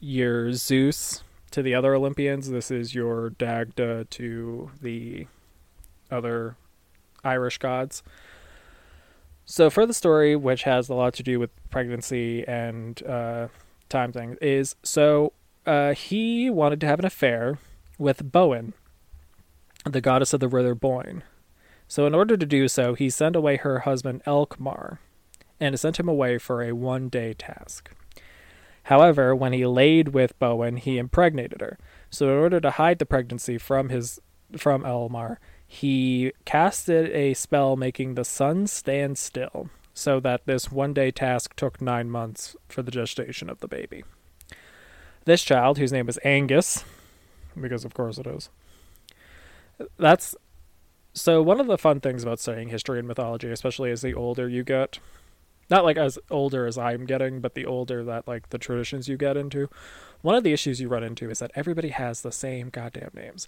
[0.00, 2.50] your Zeus to the other Olympians.
[2.50, 5.26] This is your Dagda to the
[6.10, 6.56] other
[7.22, 8.02] Irish gods.
[9.50, 13.48] So for the story, which has a lot to do with pregnancy and uh,
[13.88, 15.32] time things, is so
[15.66, 17.58] uh, he wanted to have an affair
[17.98, 18.74] with Boann,
[19.84, 21.24] the goddess of the river Boyne.
[21.88, 24.98] So in order to do so, he sent away her husband Elcmar,
[25.58, 27.90] and sent him away for a one-day task.
[28.84, 31.76] However, when he laid with Boann, he impregnated her.
[32.08, 34.20] So in order to hide the pregnancy from his
[34.56, 35.38] from Elmar,
[35.72, 41.54] he casted a spell making the sun stand still, so that this one day task
[41.54, 44.02] took nine months for the gestation of the baby.
[45.26, 46.84] This child, whose name is Angus,
[47.58, 48.50] because of course it is,
[49.96, 50.34] that's
[51.14, 54.48] so one of the fun things about studying history and mythology, especially as the older
[54.48, 54.98] you get,
[55.70, 59.16] not like as older as I'm getting, but the older that like the traditions you
[59.16, 59.68] get into,
[60.20, 63.46] one of the issues you run into is that everybody has the same goddamn names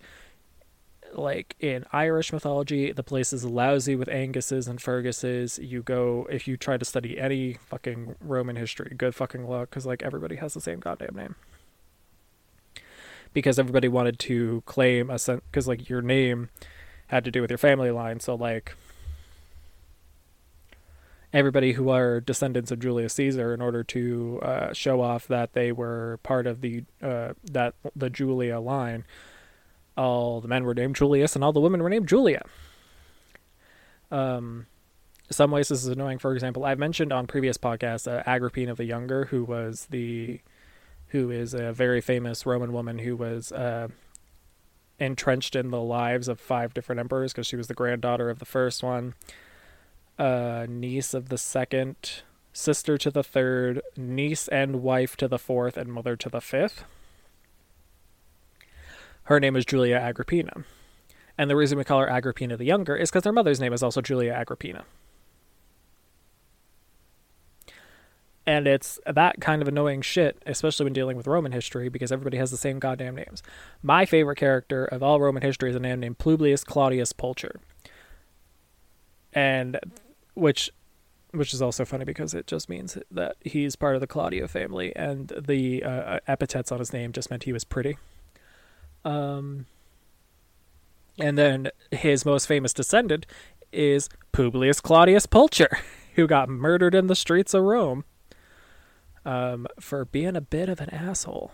[1.15, 5.59] like in Irish mythology, the place is lousy with Anguses and Ferguses.
[5.59, 9.87] You go if you try to study any fucking Roman history, good fucking luck, because
[9.87, 11.35] like everybody has the same goddamn name.
[13.33, 16.51] Because everybody wanted to claim a sense, because like your name
[17.09, 18.75] had to do with your family line, so like
[21.33, 25.73] everybody who are descendants of Julius Caesar, in order to uh, show off that they
[25.73, 29.05] were part of the uh, that the Julia line
[29.97, 32.43] all the men were named Julius and all the women were named Julia.
[34.11, 34.67] Um,
[35.31, 36.19] some ways this is annoying.
[36.19, 40.41] For example, I've mentioned on previous podcasts uh, Agrippina the Younger, who was the,
[41.09, 43.89] who is a very famous Roman woman who was uh,
[44.99, 48.45] entrenched in the lives of five different emperors because she was the granddaughter of the
[48.45, 49.15] first one,
[50.19, 55.77] uh, niece of the second, sister to the third, niece and wife to the fourth,
[55.77, 56.85] and mother to the fifth.
[59.25, 60.65] Her name is Julia Agrippina.
[61.39, 63.83] And the reason we call her Agrippina the Younger is because her mother's name is
[63.83, 64.85] also Julia Agrippina.
[68.45, 72.39] And it's that kind of annoying shit, especially when dealing with Roman history, because everybody
[72.39, 73.43] has the same goddamn names.
[73.83, 77.61] My favorite character of all Roman history is a man named Publius Claudius Pulcher.
[79.33, 79.79] And
[80.35, 80.71] which
[81.31, 84.95] which is also funny because it just means that he's part of the Claudio family,
[84.95, 87.97] and the uh, epithets on his name just meant he was pretty.
[89.05, 89.67] Um,
[91.19, 93.27] and then his most famous descendant
[93.73, 95.79] is Publius Claudius Pulcher,
[96.15, 98.05] who got murdered in the streets of Rome
[99.25, 101.53] um, for being a bit of an asshole.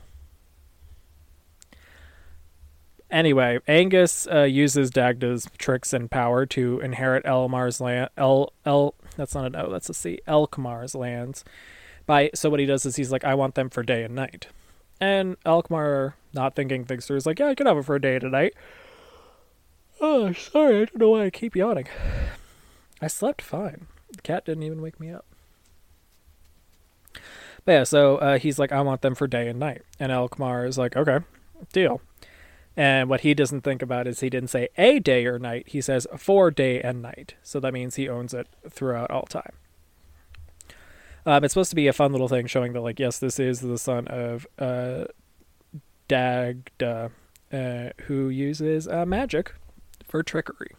[3.11, 8.11] Anyway, Angus uh, uses Dagda's tricks and power to inherit Elmar's land.
[8.19, 10.21] El El that's not an O, that's a C.
[10.29, 11.43] Elcmar's lands.
[12.05, 14.49] By so what he does is he's like, I want them for day and night.
[15.01, 18.01] And Elcmar, not thinking things through, is like, yeah, I can have it for a
[18.01, 18.55] day tonight.
[20.01, 21.89] Oh, sorry, I don't know why I keep yawning.
[23.01, 23.87] I slept fine.
[24.13, 25.25] The cat didn't even wake me up.
[27.65, 29.83] But yeah, so uh, he's like, I want them for day and night.
[30.01, 31.19] And Elcmar is like, okay,
[31.73, 32.01] deal.
[32.77, 35.69] And what he doesn't think about is he didn't say a day or night.
[35.69, 37.35] He says for day and night.
[37.43, 39.53] So that means he owns it throughout all time.
[41.29, 43.61] Um, it's supposed to be a fun little thing showing that, like, yes, this is
[43.61, 45.05] the son of uh,
[46.09, 47.11] Dagda,
[47.53, 49.53] uh, who uses uh, magic
[50.07, 50.71] for trickery.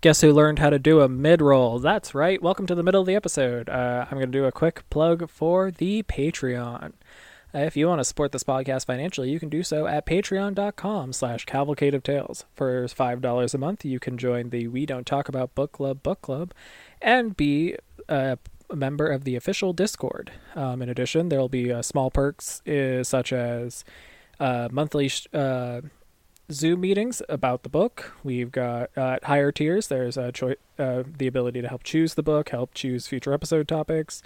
[0.00, 1.78] Guess who learned how to do a mid roll?
[1.80, 2.40] That's right.
[2.40, 3.68] Welcome to the middle of the episode.
[3.68, 6.94] Uh, I'm going to do a quick plug for the Patreon.
[7.52, 11.44] if you want to support this podcast financially, you can do so at patreon.com slash
[11.44, 12.46] cavalcade of tales.
[12.54, 16.22] For $5 a month, you can join the We Don't Talk About Book Club book
[16.22, 16.54] club
[17.00, 17.76] and be
[18.08, 18.38] a
[18.72, 20.32] member of the official Discord.
[20.54, 23.84] Um, in addition, there will be uh, small perks uh, such as
[24.40, 25.82] uh, monthly uh,
[26.50, 28.12] Zoom meetings about the book.
[28.22, 29.88] We've got uh, higher tiers.
[29.88, 30.32] There's a
[30.78, 34.22] uh, the ability to help choose the book, help choose future episode topics,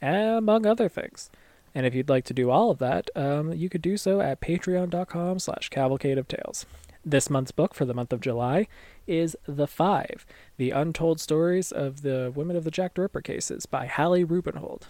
[0.00, 1.30] among other things.
[1.74, 4.40] And if you'd like to do all of that, um, you could do so at
[4.40, 6.66] patreon.com slash cavalcade of tales.
[7.04, 8.68] This month's book for the month of July
[9.08, 10.24] is The Five,
[10.56, 14.82] The Untold Stories of the Women of the Jack the Ripper Cases by Hallie Rubenhold.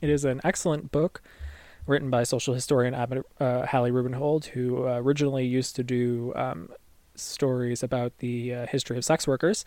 [0.00, 1.20] It is an excellent book
[1.84, 6.70] written by social historian uh, Hallie Rubenhold, who uh, originally used to do um,
[7.16, 9.64] stories about the uh, history of sex workers,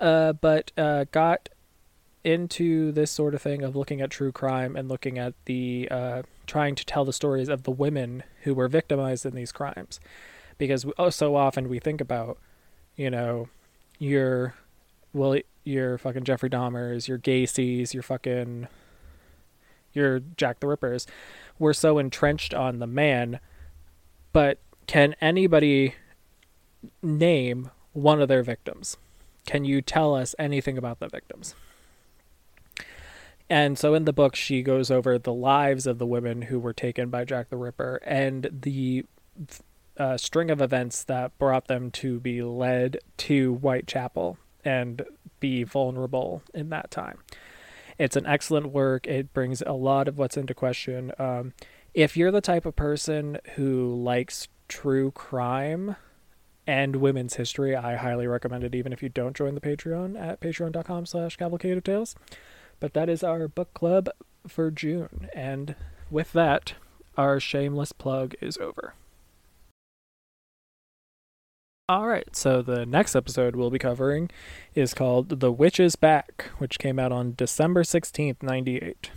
[0.00, 1.48] uh, but uh, got
[2.22, 5.88] into this sort of thing of looking at true crime and looking at the
[6.46, 10.00] trying to tell the stories of the women who were victimized in these crimes,
[10.58, 12.38] because oh, so often we think about,
[12.96, 13.48] you know,
[13.98, 14.54] your,
[15.12, 18.68] well, your fucking Jeffrey Dahmers, your Gacy's, your fucking,
[19.92, 21.06] your Jack the Rippers,
[21.58, 23.40] we're so entrenched on the man,
[24.32, 25.94] but can anybody
[27.02, 28.96] name one of their victims?
[29.46, 31.54] Can you tell us anything about the victims?
[33.50, 36.72] And so in the book, she goes over the lives of the women who were
[36.72, 39.04] taken by Jack the Ripper and the
[39.96, 45.02] uh, string of events that brought them to be led to Whitechapel and
[45.40, 47.18] be vulnerable in that time.
[47.98, 49.06] It's an excellent work.
[49.06, 51.12] It brings a lot of what's into question.
[51.18, 51.52] Um,
[51.92, 55.96] if you're the type of person who likes true crime
[56.66, 60.40] and women's history, I highly recommend it, even if you don't join the Patreon at
[60.40, 62.16] patreon.com slash cavalcade of tales.
[62.80, 64.08] But that is our book club
[64.48, 65.28] for June.
[65.34, 65.76] And
[66.10, 66.74] with that,
[67.16, 68.94] our shameless plug is over.
[71.86, 74.30] All right, so the next episode we'll be covering
[74.74, 79.10] is called The Witch is Back, which came out on December 16th, 98.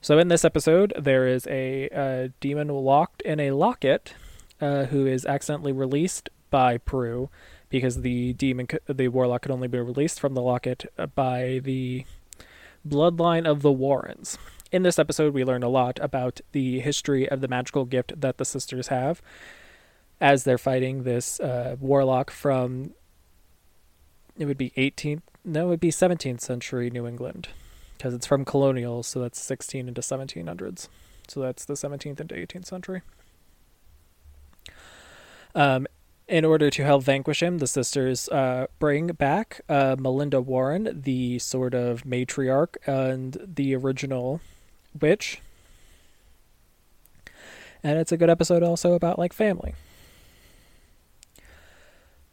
[0.00, 4.14] So, in this episode, there is a, a demon locked in a locket
[4.62, 7.28] uh, who is accidentally released by Prue
[7.68, 12.06] because the demon, the warlock, could only be released from the locket by the
[12.88, 14.38] bloodline of the Warrens.
[14.72, 18.38] In this episode, we learn a lot about the history of the magical gift that
[18.38, 19.20] the sisters have
[20.22, 22.92] as they're fighting this uh, warlock from
[24.38, 27.48] it would be 18th no it would be 17th century new england.
[27.98, 30.88] Because it's from colonials so that's 16 into 1700s
[31.26, 33.02] so that's the 17th into 18th century.
[35.54, 35.86] Um,
[36.28, 41.40] in order to help vanquish him the sisters uh, bring back uh, melinda warren the
[41.40, 44.40] sort of matriarch and the original
[45.00, 45.40] witch.
[47.82, 49.74] And it's a good episode also about like family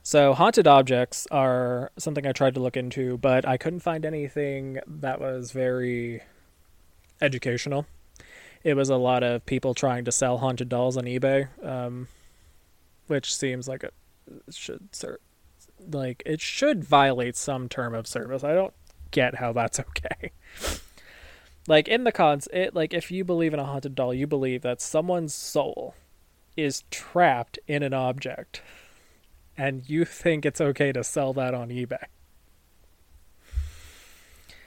[0.10, 4.80] so haunted objects are something I tried to look into, but I couldn't find anything
[4.88, 6.24] that was very
[7.22, 7.86] educational.
[8.64, 12.08] It was a lot of people trying to sell haunted dolls on eBay, um,
[13.06, 13.94] which seems like it
[14.50, 14.90] should
[15.92, 18.44] like it should violate some term of service.
[18.44, 18.74] I don't
[19.12, 20.32] get how that's okay.
[21.68, 24.64] like in the cons, it like if you believe in a haunted doll, you believe
[24.64, 25.94] that someone's soul
[26.58, 28.64] is trapped in an object
[29.60, 32.06] and you think it's okay to sell that on eBay.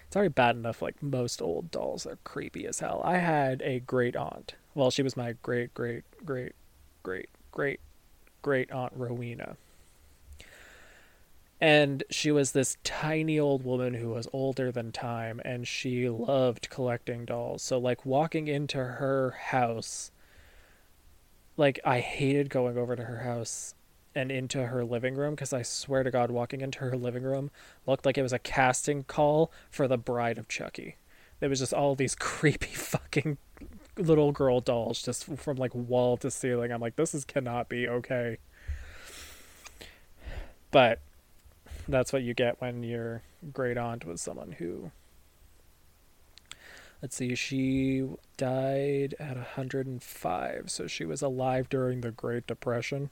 [0.06, 3.00] It's already bad enough, like most old dolls are creepy as hell.
[3.02, 4.54] I had a great aunt.
[4.74, 6.52] Well, she was my great, great, great,
[7.02, 7.80] great, great,
[8.42, 9.56] great aunt Rowena.
[11.58, 16.68] And she was this tiny old woman who was older than time, and she loved
[16.68, 17.62] collecting dolls.
[17.62, 20.10] So, like, walking into her house,
[21.56, 23.74] like, I hated going over to her house
[24.14, 27.50] and into her living room because I swear to God, walking into her living room
[27.86, 30.96] looked like it was a casting call for the Bride of Chucky.
[31.40, 33.38] There was just all these creepy fucking
[33.96, 36.72] little girl dolls just from like wall to ceiling.
[36.72, 38.38] I'm like, this is cannot be okay.
[40.70, 41.00] But
[41.88, 44.92] that's what you get when your great aunt was someone who
[47.00, 48.06] let's see she
[48.36, 53.10] died at 105 so she was alive during the great depression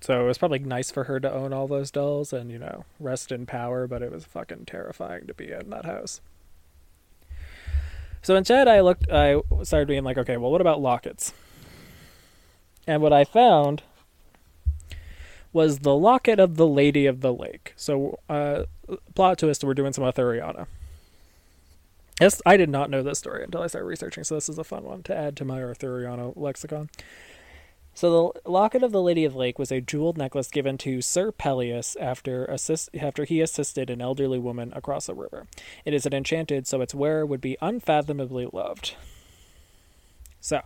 [0.00, 2.84] so it was probably nice for her to own all those dolls and, you know,
[3.00, 6.20] rest in power, but it was fucking terrifying to be in that house.
[8.22, 11.32] So instead, I looked, I started being like, okay, well, what about lockets?
[12.86, 13.82] And what I found
[15.52, 17.72] was the locket of the Lady of the Lake.
[17.76, 18.64] So, uh,
[19.14, 20.66] plot twist, we're doing some Arthuriana.
[22.20, 24.64] Yes, I did not know this story until I started researching, so this is a
[24.64, 26.90] fun one to add to my Arthuriana lexicon.
[27.98, 31.32] So the locket of the Lady of Lake was a jeweled necklace given to Sir
[31.32, 35.48] Pelleas after assist after he assisted an elderly woman across a river.
[35.84, 38.94] It is an enchanted, so its wearer would be unfathomably loved.
[40.40, 40.60] So,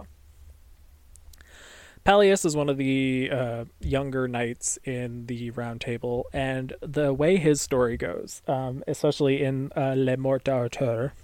[2.05, 7.39] Pelleas is one of the uh, younger knights in the Round Table, and the way
[7.39, 11.15] his story goes, um, especially in uh, Le Morte d'Arthur,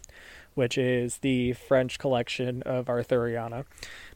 [0.54, 3.66] which is the French collection of Arthuriana,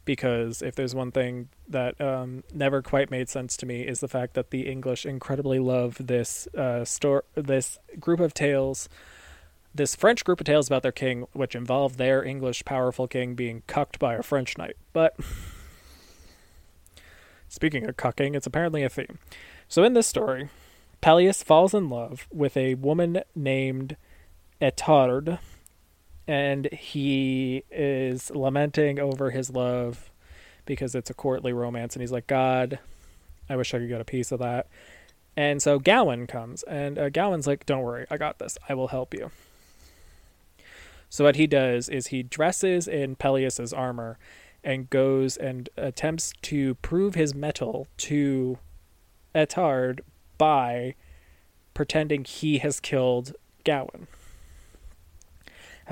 [0.05, 4.09] because if there's one thing that um, never quite made sense to me is the
[4.09, 8.89] fact that the English incredibly love this uh, store, this group of tales,
[9.75, 13.63] this French group of tales about their king, which involve their English powerful king being
[13.67, 15.17] cucked by a French knight, but.
[17.49, 19.19] Speaking of cucking, it's apparently a theme.
[19.69, 20.49] So in this story,
[21.03, 23.97] Pelleas falls in love with a woman named
[24.59, 25.39] Ettarde,
[26.27, 30.11] and he is lamenting over his love
[30.65, 32.79] because it's a courtly romance, and he's like, God,
[33.49, 34.69] I wish I could get a piece of that.
[35.37, 38.59] And so Gawain comes, and uh, Gawain's like, Don't worry, I got this.
[38.69, 39.31] I will help you.
[41.09, 44.19] So what he does is he dresses in Pelleas's armor
[44.65, 48.59] and goes and attempts to prove his mettle to
[49.35, 50.01] Ettarde
[50.39, 50.95] by
[51.75, 54.07] pretending he has killed Gawain.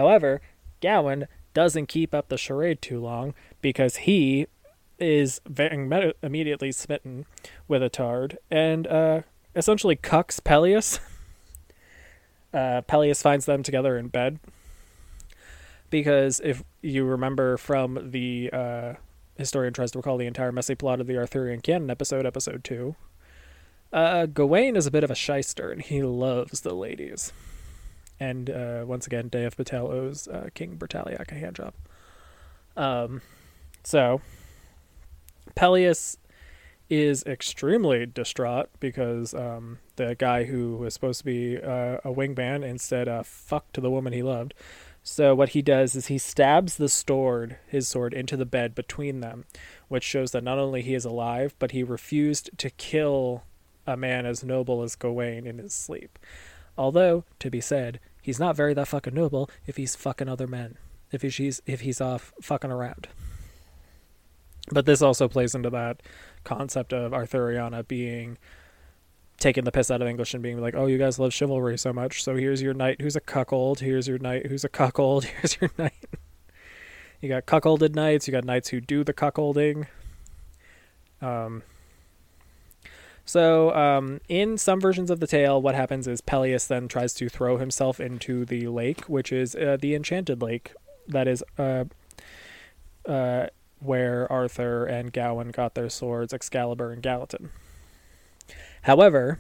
[0.01, 0.41] However,
[0.81, 4.47] Gawain doesn't keep up the charade too long because he
[4.99, 7.27] is very immediately smitten
[7.69, 9.21] with Ettarde and uh,
[9.55, 11.01] essentially cucks Pelleas.
[12.53, 14.41] Uh, Pelleas finds them together in bed
[15.89, 18.95] because if you remember from the uh,
[19.37, 22.97] historian tries to recall the entire messy plot of the Arthurian canon episode, episode two,
[23.93, 27.33] uh, Gawain is a bit of a shyster and he loves the ladies.
[28.21, 31.73] And uh, once again, Dev Patel owes uh, King Bertilak a hand job.
[32.77, 33.23] Um,
[33.83, 34.21] so
[35.57, 36.19] Pelleas
[36.91, 42.65] is extremely distraught because um, the guy who was supposed to be uh, a wingman
[42.65, 44.53] instead uh, fucked the woman he loved.
[45.03, 49.21] So what he does is he stabs the sword, his sword, into the bed between
[49.21, 49.45] them,
[49.89, 53.45] which shows that not only he is alive, but he refused to kill
[53.87, 56.19] a man as noble as Gawain in his sleep.
[56.77, 60.77] Although, to be said, he's not very that fucking noble if he's fucking other men.
[61.13, 63.09] If he's if he's off fucking around.
[64.71, 66.03] But this also plays into that
[66.45, 68.39] concept of Arthuriana being
[69.39, 71.93] taking the piss out of English and being like, "Oh, you guys love chivalry so
[71.93, 73.81] much, so here's your knight who's a cuckold.
[73.81, 75.25] Here's your knight who's a cuckold.
[75.41, 76.07] Here's your knight."
[77.21, 78.29] you got cuckolded knights.
[78.29, 79.87] You got knights who do the cuckolding.
[81.21, 81.63] Um.
[83.31, 87.29] So, um, in some versions of the tale, what happens is Pelleas then tries to
[87.29, 90.73] throw himself into the lake, which is uh, the enchanted lake
[91.07, 91.85] that is uh,
[93.07, 93.47] uh,
[93.79, 97.51] where Arthur and Gawain got their swords, Excalibur and Galatine.
[98.83, 99.39] However,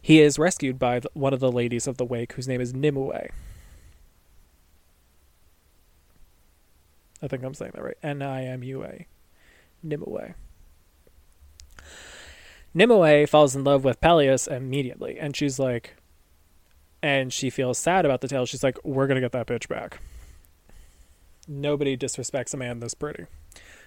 [0.00, 3.28] he is rescued by one of the ladies of the wake, whose name is Nimue.
[7.20, 7.98] I think I'm saying that right.
[8.02, 9.06] N I M U A.
[9.82, 10.06] Nimue.
[10.06, 10.34] Nimue
[13.26, 15.96] falls in love with Pelleas immediately, and she's like,
[17.02, 18.44] and she feels sad about the tale.
[18.44, 20.00] She's like, "We're gonna get that bitch back."
[21.48, 23.26] Nobody disrespects a man this pretty.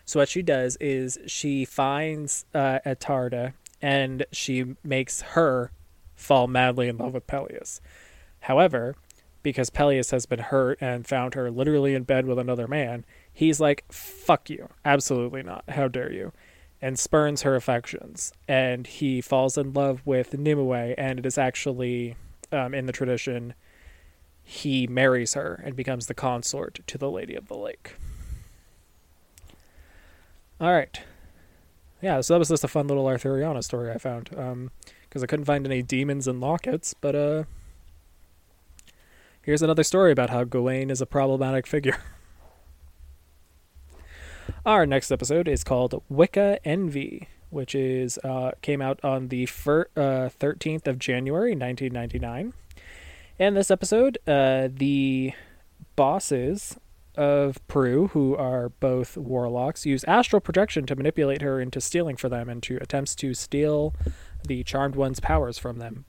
[0.05, 5.71] So what she does is she finds uh, Ettarde and she makes her
[6.15, 7.79] fall madly in love with Pelleas.
[8.41, 8.95] However,
[9.43, 13.59] because Pelleas has been hurt and found her literally in bed with another man, he's
[13.59, 14.69] like, fuck you.
[14.83, 15.63] Absolutely not.
[15.69, 16.31] How dare you?
[16.81, 18.31] And spurns her affections.
[18.47, 22.15] And he falls in love with Nimue, and it is actually,
[22.51, 23.53] um, in the tradition,
[24.41, 27.95] he marries her and becomes the consort to the Lady of the Lake.
[30.61, 30.99] All right
[32.01, 34.29] yeah, so that was just a fun little Arthuriana story I found.
[34.35, 34.71] Um,
[35.03, 37.43] because I couldn't find any demons and lockets, but uh,
[39.41, 41.97] here's another story about how Gawain is a problematic figure.
[44.65, 49.47] Our next episode is called Wicca Envy, which is uh, came out on the uh,
[49.47, 52.53] 13th of January, 1999.
[53.39, 55.31] In this episode, uh, the
[55.95, 56.77] bosses
[57.15, 62.27] of Prue, who are both warlocks, use astral projection to manipulate her into stealing for
[62.27, 63.93] them and to attempts to steal
[64.45, 66.03] the Charmed One's powers from them.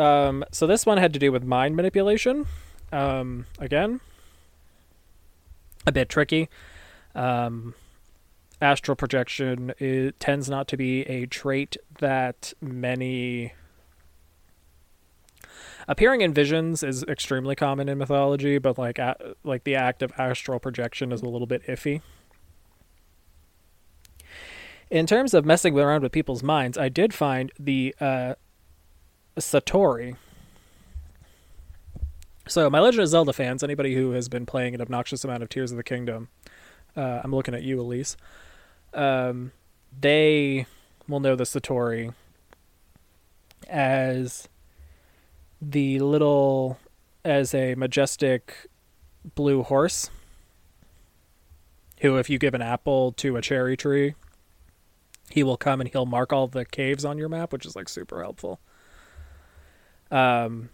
[0.00, 2.46] Um, so this one had to do with mind manipulation.
[2.92, 4.00] Um, again,
[5.86, 6.48] a bit tricky.
[7.14, 7.74] Um,
[8.60, 13.52] astral projection it tends not to be a trait that many
[15.88, 20.12] appearing in visions is extremely common in mythology, but like a, like the act of
[20.18, 22.00] astral projection is a little bit iffy.
[24.90, 28.34] In terms of messing around with people's minds, I did find the uh,
[29.36, 30.16] Satori.
[32.48, 35.48] So, my Legend of Zelda fans, anybody who has been playing an obnoxious amount of
[35.48, 36.28] Tears of the Kingdom,
[36.96, 38.16] uh, I'm looking at you, Elise.
[38.94, 39.50] Um,
[39.98, 40.66] they
[41.08, 42.14] will know the Satori
[43.68, 44.48] as
[45.60, 46.78] the little
[47.24, 48.68] as a majestic
[49.34, 50.10] blue horse
[52.00, 54.14] who if you give an apple to a cherry tree
[55.30, 57.88] he will come and he'll mark all the caves on your map which is like
[57.88, 58.60] super helpful
[60.12, 60.68] um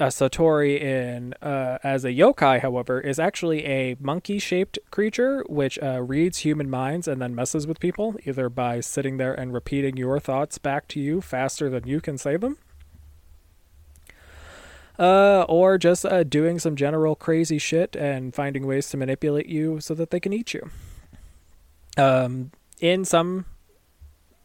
[0.00, 5.78] a satori in uh, as a yokai however is actually a monkey shaped creature which
[5.82, 9.96] uh, reads human minds and then messes with people either by sitting there and repeating
[9.96, 12.56] your thoughts back to you faster than you can say them
[14.98, 19.80] uh, or just uh, doing some general crazy shit and finding ways to manipulate you
[19.80, 20.70] so that they can eat you.
[21.96, 23.46] Um, in some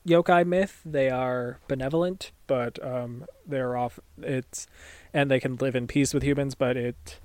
[0.08, 4.00] yokai myth, they are benevolent, but um, they're off.
[4.22, 4.68] It's
[5.14, 7.20] and they can live in peace with humans, but it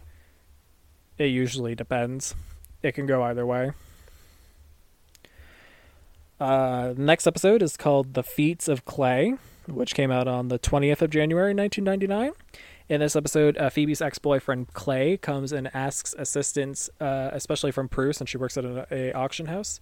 [1.19, 2.35] it usually depends.
[2.83, 3.73] It can go either way.
[6.41, 9.35] Uh, next episode is called "The Feats of Clay,"
[9.67, 12.33] which came out on the twentieth of January, nineteen ninety nine.
[12.89, 17.89] In this episode, uh, Phoebe's ex boyfriend Clay comes and asks assistance, uh, especially from
[17.89, 19.81] Prue, since she works at a, a auction house,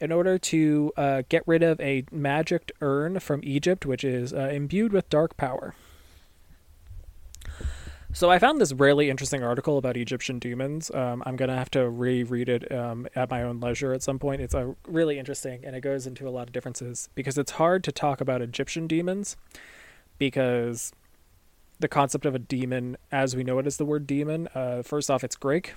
[0.00, 4.48] in order to uh, get rid of a magicked urn from Egypt, which is uh,
[4.50, 5.74] imbued with dark power.
[8.12, 10.90] So I found this really interesting article about Egyptian demons.
[10.92, 14.40] Um, I'm gonna have to reread it um, at my own leisure at some point.
[14.40, 17.84] It's a really interesting, and it goes into a lot of differences because it's hard
[17.84, 19.36] to talk about Egyptian demons
[20.18, 20.92] because
[21.80, 24.48] the concept of a demon as we know it, is the word demon.
[24.54, 25.74] Uh, first off, it's Greek,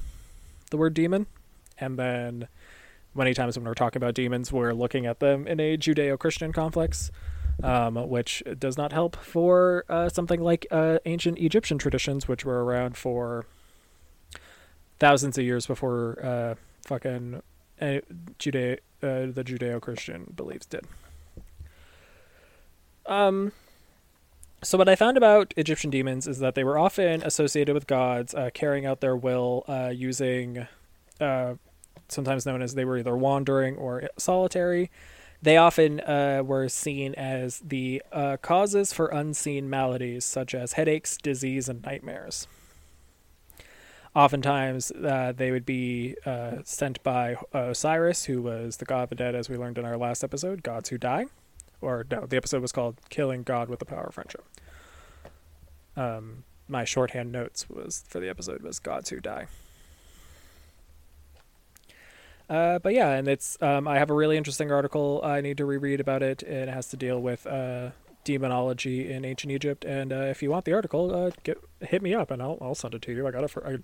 [0.72, 1.28] the word demon,
[1.78, 2.48] and then
[3.14, 7.12] many times when we're talking about demons, we're looking at them in a Judeo-Christian complex,
[7.64, 12.64] um, which does not help for uh, something like uh, ancient Egyptian traditions, which were
[12.64, 13.45] around for
[14.99, 16.55] thousands of years before uh,
[16.86, 17.41] fucking
[17.80, 17.99] uh,
[18.39, 20.86] Judeo, uh, the Judeo-Christian beliefs did.
[23.05, 23.51] Um,
[24.64, 28.36] so, what I found about Egyptian demons is that they were often associated with gods
[28.36, 30.68] uh, carrying out their will using,
[32.07, 34.91] sometimes known as they were either wandering or solitary.
[35.42, 41.18] They often uh, were seen as the uh, causes for unseen maladies such as headaches,
[41.18, 42.48] disease, and nightmares.
[44.16, 46.16] Oftentimes, uh, they would be
[46.64, 49.98] sent by Osiris, who was the god of the dead, as we learned in our
[49.98, 51.28] last episode, gods who die
[51.82, 54.46] or no, the episode was called "Killing God with the Power of Friendship."
[55.98, 59.48] Um, my shorthand notes was for the episode was "Gods Who Die."
[62.52, 65.66] Uh, but yeah, and it's um, I have a really interesting article I need to
[65.66, 67.91] reread about it, and it has to deal with uh,
[68.26, 69.86] demonology in ancient Egypt.
[69.86, 72.76] And uh, if you want the article, uh, get hit me up, and I'll I'll
[72.76, 73.26] send it to you.
[73.26, 73.66] I got it for.
[73.66, 73.78] I,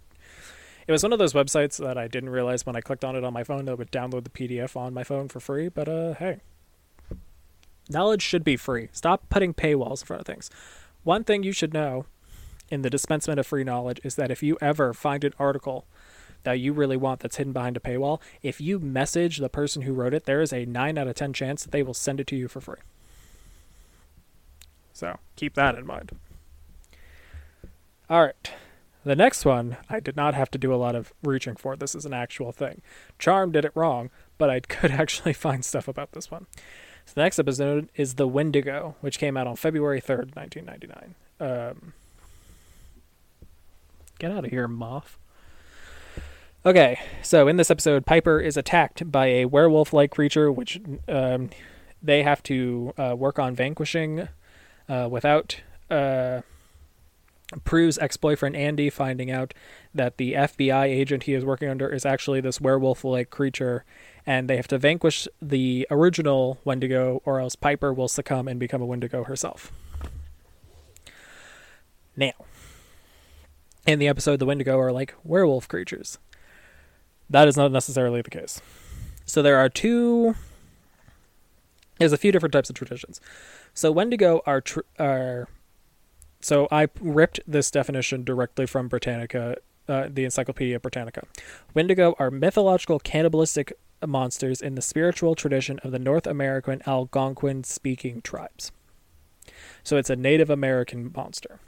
[0.85, 3.23] it was one of those websites that I didn't realize when I clicked on it
[3.23, 5.69] on my phone that would download the PDF on my phone for free.
[5.69, 6.41] But uh, hey,
[7.89, 8.89] Knowledge should be free.
[8.91, 10.49] Stop putting paywalls in front of things.
[11.03, 12.05] One thing you should know
[12.69, 15.85] in the dispensement of free knowledge is that if you ever find an article
[16.43, 19.93] that you really want that's hidden behind a paywall, if you message the person who
[19.93, 22.27] wrote it, there is a 9 out of 10 chance that they will send it
[22.27, 22.79] to you for free.
[24.93, 26.17] So keep that in mind.
[28.09, 28.51] All right.
[29.03, 31.75] The next one, I did not have to do a lot of reaching for.
[31.75, 32.81] This is an actual thing.
[33.19, 36.47] Charm did it wrong, but I could actually find stuff about this one.
[37.05, 41.15] So the next episode is The Wendigo, which came out on February 3rd, 1999.
[41.39, 41.93] Um,
[44.19, 45.17] get out of here, moth.
[46.65, 51.49] Okay, so in this episode, Piper is attacked by a werewolf like creature, which um,
[52.01, 54.27] they have to uh, work on vanquishing
[54.89, 56.41] uh, without uh,
[57.63, 59.53] Prue's ex boyfriend Andy finding out
[59.93, 63.85] that the FBI agent he is working under is actually this werewolf like creature
[64.25, 68.81] and they have to vanquish the original Wendigo, or else Piper will succumb and become
[68.81, 69.71] a Wendigo herself.
[72.17, 72.33] Now,
[73.85, 76.17] in the episode, the Wendigo are like werewolf creatures.
[77.29, 78.61] That is not necessarily the case.
[79.25, 80.35] So there are two.
[81.99, 83.19] There's a few different types of traditions.
[83.73, 85.47] So Wendigo are tr- are.
[86.39, 89.57] So I ripped this definition directly from Britannica,
[89.89, 91.23] uh, the Encyclopedia Britannica.
[91.73, 93.73] Wendigo are mythological cannibalistic
[94.05, 98.71] monsters in the spiritual tradition of the North American Algonquin speaking tribes.
[99.83, 101.59] So it's a Native American monster.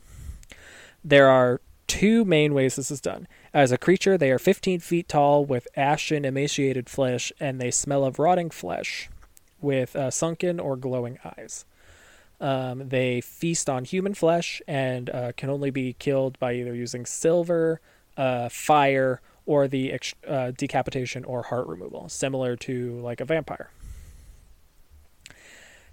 [1.04, 3.28] There are two main ways this is done.
[3.54, 8.06] As a creature, they are 15 feet tall with ashen, emaciated flesh, and they smell
[8.06, 9.10] of rotting flesh
[9.60, 11.66] with uh, sunken or glowing eyes.
[12.40, 17.06] Um, they feast on human flesh and uh, can only be killed by either using
[17.06, 17.82] silver,
[18.16, 23.72] uh, fire, or the ex- uh, decapitation or heart removal, similar to like a vampire.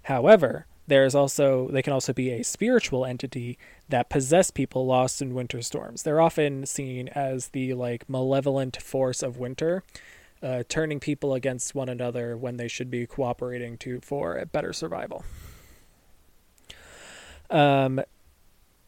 [0.03, 3.57] However, there is also they can also be a spiritual entity
[3.89, 6.03] that possess people lost in winter storms.
[6.03, 9.83] They're often seen as the like malevolent force of winter,
[10.41, 14.71] uh, turning people against one another when they should be cooperating to for a better
[14.71, 15.25] survival.
[17.49, 18.01] Um,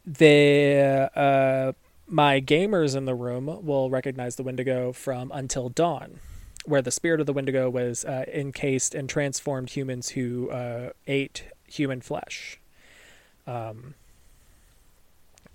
[0.06, 1.74] the uh,
[2.08, 6.20] my gamers in the room will recognize the Wendigo from Until Dawn,
[6.66, 11.44] where the spirit of the Wendigo was uh, encased and transformed humans who uh, ate
[11.70, 12.60] human flesh.
[13.48, 13.96] Um,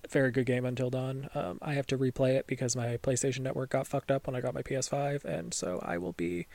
[0.09, 1.29] very good game Until Dawn.
[1.35, 4.41] Um, I have to replay it because my PlayStation Network got fucked up when I
[4.41, 6.47] got my PS5, and so I will be.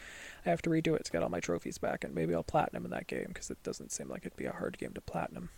[0.46, 2.86] I have to redo it to get all my trophies back, and maybe I'll platinum
[2.86, 5.50] in that game because it doesn't seem like it'd be a hard game to platinum.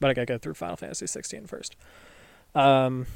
[0.00, 1.76] But I gotta go through Final Fantasy 16 first.
[2.54, 3.06] Um,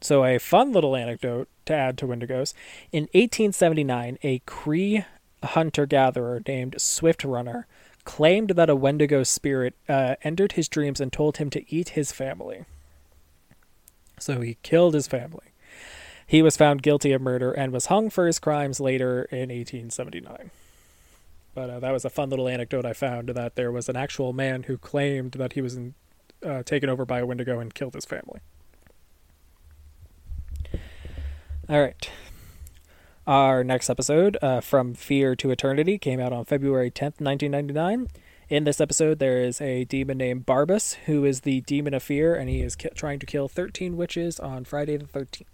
[0.00, 2.54] so a fun little anecdote to add to Wendigos.
[2.92, 5.04] In 1879, a Cree
[5.42, 7.66] hunter-gatherer named Swift Runner
[8.04, 12.12] claimed that a Wendigo spirit uh, entered his dreams and told him to eat his
[12.12, 12.64] family.
[14.18, 15.46] So he killed his family.
[16.26, 20.50] He was found guilty of murder and was hung for his crimes later in 1879.
[21.54, 24.32] But uh, that was a fun little anecdote I found that there was an actual
[24.32, 25.94] man who claimed that he was in,
[26.44, 28.40] uh, taken over by a Wendigo and killed his family.
[31.68, 32.10] All right.
[33.30, 38.08] Our next episode, uh, From Fear to Eternity, came out on February 10th, 1999.
[38.48, 42.34] In this episode, there is a demon named Barbas, who is the demon of fear,
[42.34, 45.44] and he is ki- trying to kill 13 witches on Friday the 13th.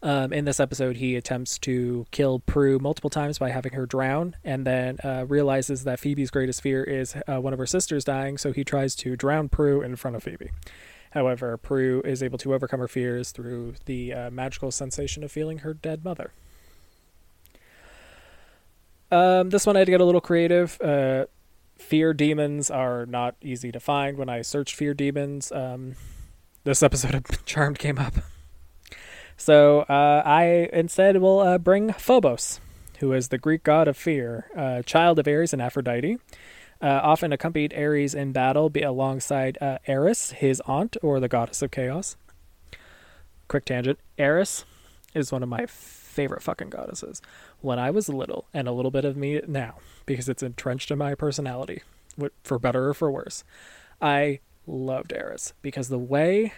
[0.00, 4.36] Um, in this episode, he attempts to kill Prue multiple times by having her drown,
[4.44, 8.38] and then uh, realizes that Phoebe's greatest fear is uh, one of her sisters dying,
[8.38, 10.50] so he tries to drown Prue in front of Phoebe.
[11.12, 15.58] However, Prue is able to overcome her fears through the uh, magical sensation of feeling
[15.58, 16.32] her dead mother.
[19.10, 20.80] Um, this one I had to get a little creative.
[20.80, 21.26] Uh,
[21.76, 24.16] fear demons are not easy to find.
[24.16, 25.96] When I searched fear demons, um,
[26.64, 28.14] this episode of Charmed came up.
[29.36, 32.60] So uh, I instead will uh, bring Phobos,
[33.00, 36.16] who is the Greek god of fear, uh, child of Ares and Aphrodite.
[36.82, 41.62] Uh, often accompanied Ares in battle be alongside uh, Eris, his aunt, or the goddess
[41.62, 42.16] of chaos.
[43.46, 44.64] Quick tangent Eris
[45.14, 47.22] is one of my favorite fucking goddesses.
[47.60, 49.76] When I was little, and a little bit of me now,
[50.06, 51.82] because it's entrenched in my personality,
[52.42, 53.44] for better or for worse,
[54.00, 56.52] I loved Eris because the way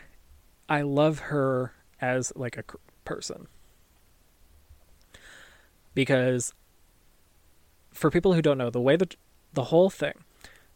[0.69, 2.65] I love her as like a
[3.05, 3.47] person.
[5.95, 6.55] Because
[7.93, 9.17] for people who don't know, the way that
[9.55, 10.15] the whole thing,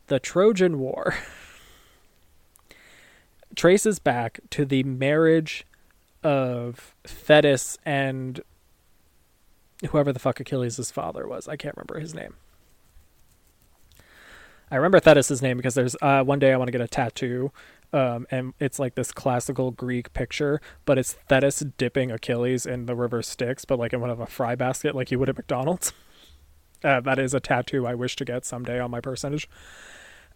[0.07, 1.15] the Trojan War,
[3.55, 5.67] traces back to the marriage
[6.23, 8.41] of Thetis and
[9.91, 11.49] whoever the fuck Achilles' father was.
[11.49, 12.35] I can't remember his name.
[14.71, 17.53] I remember Thetis' name because there's uh, one day I want to get a tattoo,
[17.93, 22.95] um, and it's like this classical Greek picture, but it's Thetis dipping Achilles in the
[22.95, 25.93] river Styx, but like in one of a fry basket, like you would at McDonald's.
[26.83, 29.49] Uh, that is a tattoo I wish to get someday on my personage.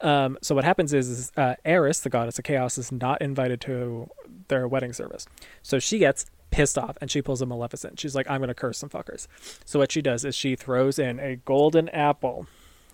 [0.00, 3.60] Um, so what happens is, is uh, Eris, the goddess of chaos, is not invited
[3.62, 4.10] to
[4.48, 5.26] their wedding service.
[5.62, 8.00] So she gets pissed off and she pulls a Maleficent.
[8.00, 9.28] She's like, I'm going to curse some fuckers.
[9.64, 12.46] So what she does is she throws in a golden apple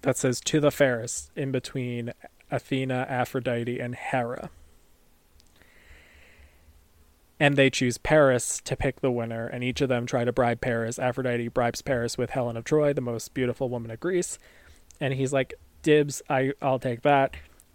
[0.02, 2.12] that says to the fairest in between
[2.50, 4.50] Athena, Aphrodite, and Hera
[7.40, 10.60] and they choose Paris to pick the winner, and each of them try to bribe
[10.60, 10.98] Paris.
[10.98, 14.38] Aphrodite bribes Paris with Helen of Troy, the most beautiful woman of Greece,
[15.00, 17.34] and he's like, "Dibs, I I'll take that."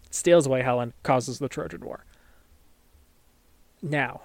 [0.10, 2.06] Steals away Helen, causes the Trojan War.
[3.82, 4.22] Now,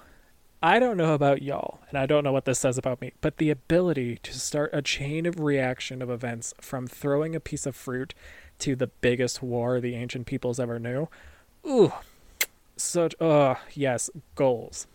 [0.62, 3.38] I don't know about y'all, and I don't know what this says about me, but
[3.38, 7.76] the ability to start a chain of reaction of events from throwing a piece of
[7.76, 8.12] fruit
[8.58, 11.08] to the biggest war the ancient peoples ever knew.
[11.66, 11.92] Ooh,
[12.76, 14.86] such, uh, yes, goals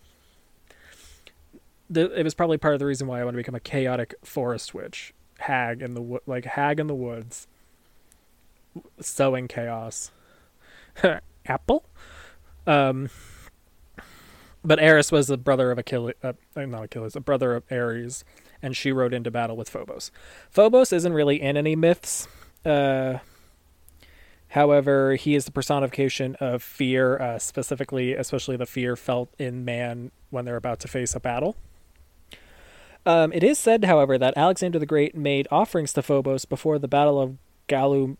[1.93, 4.15] the, it was probably part of the reason why I want to become a chaotic
[4.23, 7.47] forest witch, hag in the like hag in the woods,
[8.99, 10.11] sowing chaos.
[11.45, 11.83] Apple,
[12.65, 13.09] um,
[14.63, 18.23] but Eris was the brother of Achilles, uh, not Achilles, a brother of Ares,
[18.61, 20.11] and she rode into battle with Phobos.
[20.49, 22.27] Phobos isn't really in any myths.
[22.65, 23.17] Uh,
[24.53, 30.11] However, he is the personification of fear, uh, specifically, especially the fear felt in man
[30.29, 31.55] when they're about to face a battle.
[33.05, 36.87] Um, it is said, however, that Alexander the Great made offerings to Phobos before the
[36.87, 37.37] Battle of
[37.67, 38.17] Galum,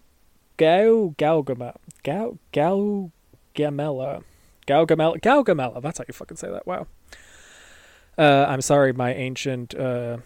[0.57, 4.23] Gau, Gaugama, Gau, Gaugamela,
[4.67, 5.81] Gaugamela, Gaugamela.
[5.81, 6.67] That's how you fucking say that.
[6.67, 6.88] Wow.
[8.17, 10.17] Uh, I'm sorry, my ancient uh,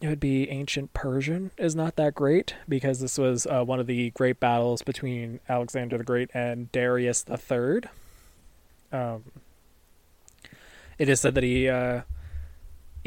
[0.00, 3.86] it would be ancient Persian is not that great because this was uh, one of
[3.88, 7.88] the great battles between Alexander the Great and Darius the Third.
[8.92, 9.24] Um,
[10.98, 12.02] it is said that he uh,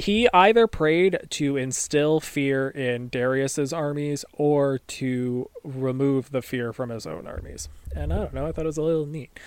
[0.01, 6.89] he either prayed to instill fear in Darius's armies or to remove the fear from
[6.89, 7.69] his own armies.
[7.95, 9.39] And I don't know, I thought it was a little neat.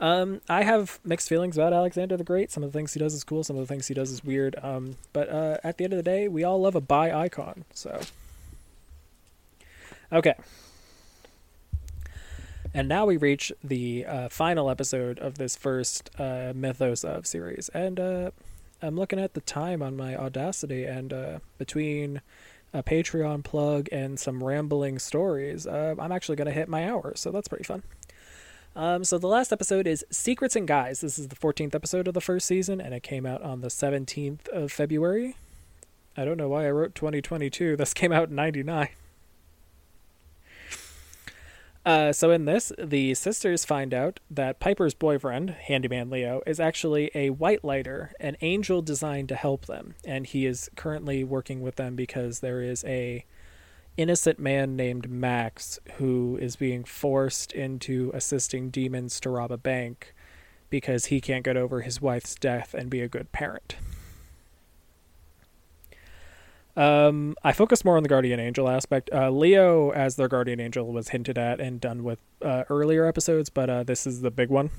[0.00, 2.50] Um, I have mixed feelings about Alexander the Great.
[2.50, 3.44] Some of the things he does is cool.
[3.44, 4.56] Some of the things he does is weird.
[4.60, 7.64] Um, but uh, at the end of the day, we all love a bi icon.
[7.72, 8.00] So,
[10.12, 10.34] okay.
[12.74, 17.68] And now we reach the uh, final episode of this first uh, Mythos of series,
[17.68, 18.30] and uh,
[18.82, 22.20] I'm looking at the time on my Audacity, and uh, between
[22.74, 27.12] a Patreon plug and some rambling stories, uh, I'm actually going to hit my hour.
[27.14, 27.84] So that's pretty fun.
[28.74, 31.00] Um, so the last episode is Secrets and Guys.
[31.00, 33.68] This is the 14th episode of the first season, and it came out on the
[33.68, 35.36] 17th of February.
[36.16, 37.76] I don't know why I wrote 2022.
[37.76, 38.88] This came out in 99.
[41.84, 47.10] Uh, so in this, the sisters find out that Piper's boyfriend, Handyman Leo, is actually
[47.14, 51.74] a white lighter, an angel designed to help them, and he is currently working with
[51.76, 53.24] them because there is a
[53.96, 60.14] innocent man named Max who is being forced into assisting demons to rob a bank
[60.70, 63.76] because he can't get over his wife's death and be a good parent.
[66.76, 69.10] Um, I focus more on the guardian angel aspect.
[69.12, 73.50] Uh, Leo, as their guardian angel, was hinted at and done with uh, earlier episodes,
[73.50, 74.70] but uh, this is the big one.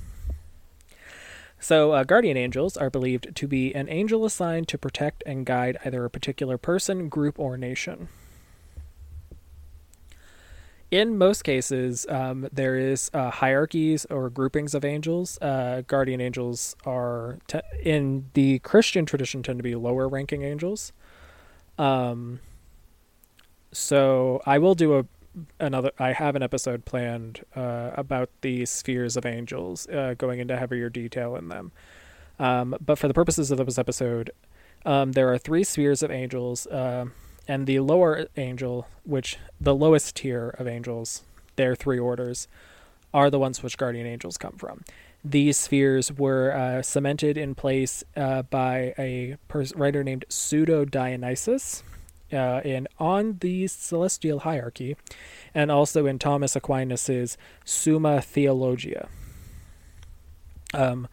[1.60, 5.78] So, uh, guardian angels are believed to be an angel assigned to protect and guide
[5.84, 8.08] either a particular person, group, or nation
[10.94, 15.38] in most cases, um, there is uh, hierarchies or groupings of angels.
[15.42, 20.92] Uh, guardian angels are te- in the Christian tradition tend to be lower ranking angels.
[21.78, 22.40] Um,
[23.72, 25.06] so I will do a
[25.58, 25.90] another.
[25.98, 30.88] I have an episode planned uh, about the spheres of angels, uh, going into heavier
[30.88, 31.72] detail in them.
[32.38, 34.30] Um, but for the purposes of this episode,
[34.84, 36.66] um, there are three spheres of angels.
[36.66, 37.06] Uh,
[37.46, 41.22] and the lower angel, which the lowest tier of angels,
[41.56, 42.48] their three orders,
[43.12, 44.82] are the ones which guardian angels come from.
[45.24, 51.82] These spheres were uh, cemented in place uh, by a pers- writer named Pseudo Dionysius,
[52.32, 54.96] uh, in on the celestial hierarchy,
[55.54, 59.08] and also in Thomas Aquinas's Summa Theologia.
[60.74, 61.08] Um,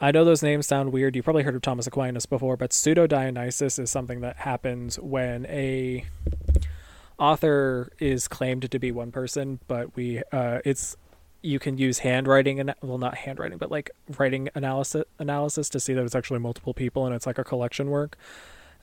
[0.00, 1.14] I know those names sound weird.
[1.16, 5.46] You've probably heard of Thomas Aquinas before, but pseudo Dionysus is something that happens when
[5.46, 6.04] a
[7.18, 10.96] author is claimed to be one person, but we uh, it's
[11.42, 15.94] you can use handwriting and well not handwriting, but like writing analysis analysis to see
[15.94, 18.16] that it's actually multiple people and it's like a collection work.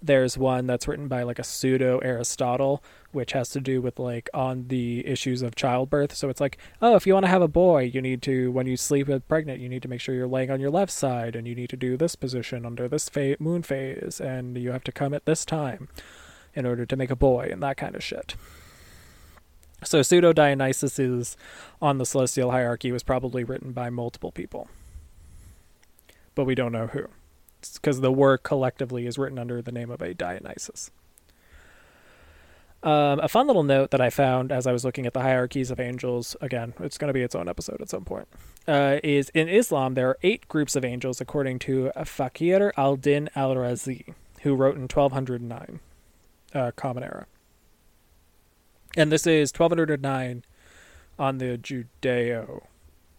[0.02, 2.84] There's one that's written by like a pseudo Aristotle,
[3.14, 6.14] which has to do with like on the issues of childbirth.
[6.14, 8.68] So it's like, oh, if you want to have a boy, you need to when
[8.68, 11.38] you sleep with pregnant, you need to make sure you're laying on your left side,
[11.38, 14.84] and you need to do this position under this fa- moon phase, and you have
[14.84, 15.88] to come at this time
[16.54, 18.36] in order to make a boy, and that kind of shit.
[19.84, 21.38] So pseudo Dionysus is
[21.82, 24.68] on the celestial hierarchy was probably written by multiple people,
[26.36, 27.08] but we don't know who
[27.76, 30.92] because the work collectively is written under the name of a Dionysus.
[32.84, 35.72] Um, a fun little note that I found as I was looking at the hierarchies
[35.72, 38.28] of angels, again, it's going to be its own episode at some point,
[38.68, 43.30] uh, is in Islam, there are eight groups of angels according to Fakhr al Din
[43.36, 45.80] al Razi, who wrote in 1209,
[46.54, 47.26] uh, Common Era.
[48.96, 50.44] And this is 1209
[51.18, 52.64] on the Judeo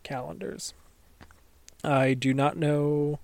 [0.05, 0.73] calendars.
[1.83, 3.19] I do not know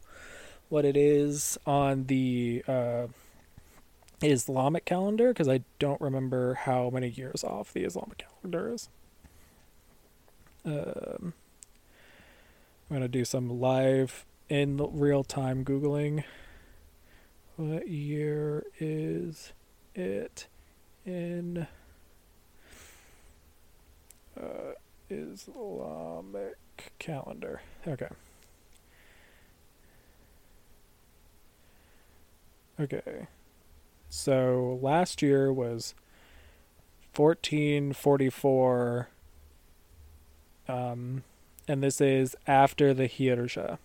[0.69, 3.07] what it is on the uh,
[4.23, 8.89] Islamic calendar because I don't remember how many years off the Islamic calendar is.
[10.65, 11.35] Um,
[12.91, 16.25] I'm gonna do some live in real time googling.
[17.57, 19.53] What year is
[19.95, 20.49] it
[21.07, 21.69] in
[24.41, 24.73] uh,
[25.09, 26.57] Islamic
[26.99, 27.61] calendar?
[27.87, 28.09] Okay.
[32.81, 33.27] Okay.
[34.09, 35.95] So last year was
[37.15, 39.09] 1444
[40.69, 41.25] Um,
[41.67, 43.79] and this is after the Hirja.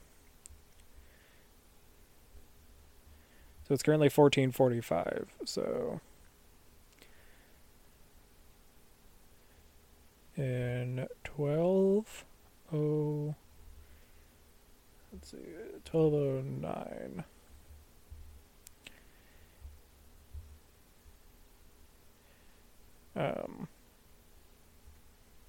[3.67, 5.29] So it's currently 1445.
[5.45, 5.99] So
[10.37, 12.25] in 12
[12.73, 13.35] oh
[15.13, 15.37] let's see
[15.89, 17.23] 1209
[23.15, 23.67] um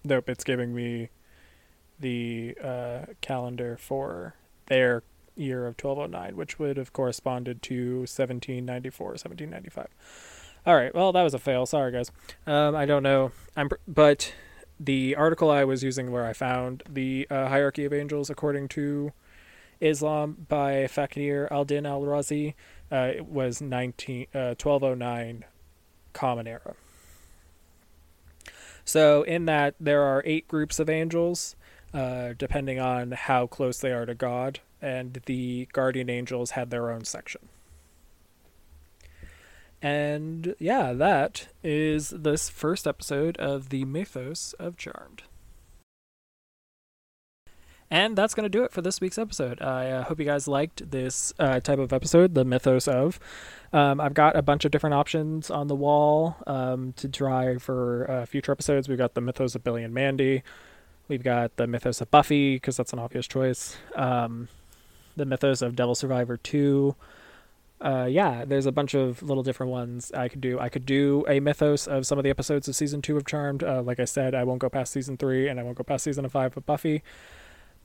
[0.05, 1.09] nope it's giving me
[1.99, 4.35] the uh, calendar for
[4.67, 5.03] their
[5.35, 9.89] year of 1209 which would have corresponded to 1794 1795
[10.67, 11.65] all right well that was a fail.
[11.65, 12.11] Sorry guys.
[12.47, 13.31] Um, i don't know.
[13.57, 14.35] I'm but
[14.79, 19.13] the article i was using where i found the uh, hierarchy of angels according to
[19.81, 22.55] islam by Fakhr al-Din al-Razi
[22.91, 25.47] uh, it was 19 1209 uh,
[26.13, 26.75] common era
[28.85, 31.57] so in that there are eight groups of angels
[31.97, 36.91] uh, depending on how close they are to God, and the guardian angels had their
[36.91, 37.49] own section.
[39.83, 45.23] And yeah, that is this first episode of the Mythos of Charmed.
[47.89, 49.63] And that's going to do it for this week's episode.
[49.63, 53.21] I uh, hope you guys liked this uh, type of episode, the Mythos of.
[53.73, 58.11] Um, I've got a bunch of different options on the wall um, to try for
[58.11, 58.89] uh, future episodes.
[58.89, 60.43] We've got the Mythos of Billy and Mandy,
[61.09, 63.77] We've got the mythos of Buffy because that's an obvious choice.
[63.95, 64.49] Um,
[65.17, 66.97] the mythos of Devil Survivor two.
[67.81, 70.59] Uh, yeah, there's a bunch of little different ones I could do.
[70.59, 73.63] I could do a mythos of some of the episodes of season two of Charmed.
[73.63, 76.05] Uh, like I said, I won't go past season three, and I won't go past
[76.05, 77.03] season five of Buffy.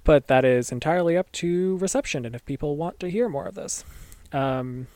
[0.03, 3.55] But that is entirely up to reception, and if people want to hear more of
[3.55, 3.83] this.
[4.31, 4.87] Um,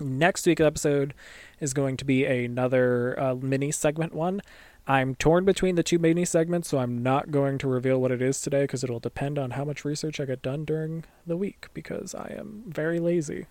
[0.00, 1.14] next week's episode
[1.60, 4.42] is going to be another uh, mini segment one.
[4.88, 8.20] I'm torn between the two mini segments, so I'm not going to reveal what it
[8.20, 11.68] is today because it'll depend on how much research I get done during the week
[11.72, 13.46] because I am very lazy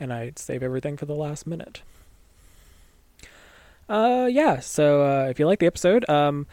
[0.00, 1.82] and I save everything for the last minute.
[3.88, 6.46] Uh, yeah, so uh, if you like the episode, um,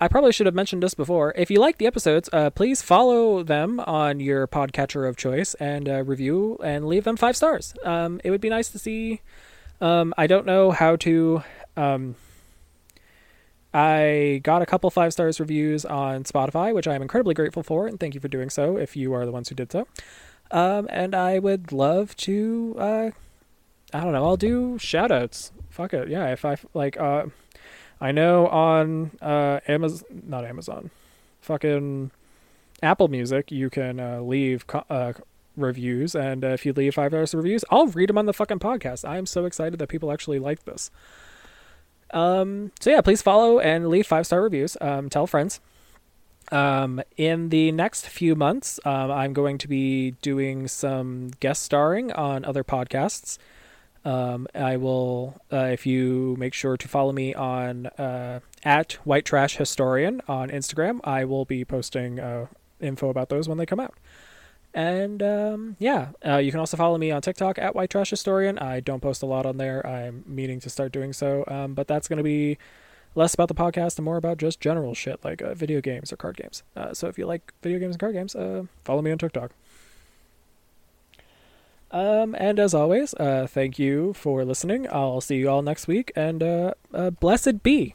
[0.00, 1.34] I probably should have mentioned this before.
[1.36, 5.88] If you like the episodes, uh, please follow them on your podcatcher of choice and
[5.88, 7.74] uh, review and leave them five stars.
[7.84, 9.20] Um, it would be nice to see.
[9.80, 11.42] Um, I don't know how to.
[11.76, 12.14] Um,
[13.74, 17.86] I got a couple five stars reviews on Spotify, which I am incredibly grateful for,
[17.86, 19.86] and thank you for doing so if you are the ones who did so.
[20.50, 23.10] Um, and I would love to, uh,
[23.92, 25.52] I don't know, I'll do shout outs.
[25.70, 26.08] Fuck it.
[26.08, 27.26] Yeah, if I, like, uh,
[28.00, 30.90] I know on, uh, Amazon, not Amazon,
[31.40, 32.10] fucking
[32.82, 35.12] Apple Music, you can, uh, leave, co- uh,
[35.56, 38.60] reviews, and uh, if you leave five stars reviews, I'll read them on the fucking
[38.60, 39.06] podcast.
[39.06, 40.90] I am so excited that people actually like this.
[42.12, 44.76] Um, so yeah, please follow and leave five star reviews.
[44.80, 45.60] Um, tell friends.
[46.50, 52.12] Um, in the next few months, um, I'm going to be doing some guest starring
[52.12, 53.38] on other podcasts.
[54.04, 59.24] Um, I will, uh, if you make sure to follow me on uh, at White
[59.24, 62.46] Trash Historian on Instagram, I will be posting uh,
[62.80, 63.94] info about those when they come out.
[64.72, 68.58] And um, yeah, uh, you can also follow me on TikTok at White Trash Historian.
[68.58, 69.84] I don't post a lot on there.
[69.86, 72.58] I'm meaning to start doing so, um, but that's going to be
[73.18, 76.16] less about the podcast and more about just general shit like uh, video games or
[76.16, 76.62] card games.
[76.76, 79.50] Uh, so if you like video games and card games, uh, follow me on TikTok.
[81.90, 84.86] Um, and as always, uh, thank you for listening.
[84.90, 86.74] I'll see you all next week, and uh,
[87.18, 87.94] blessed be.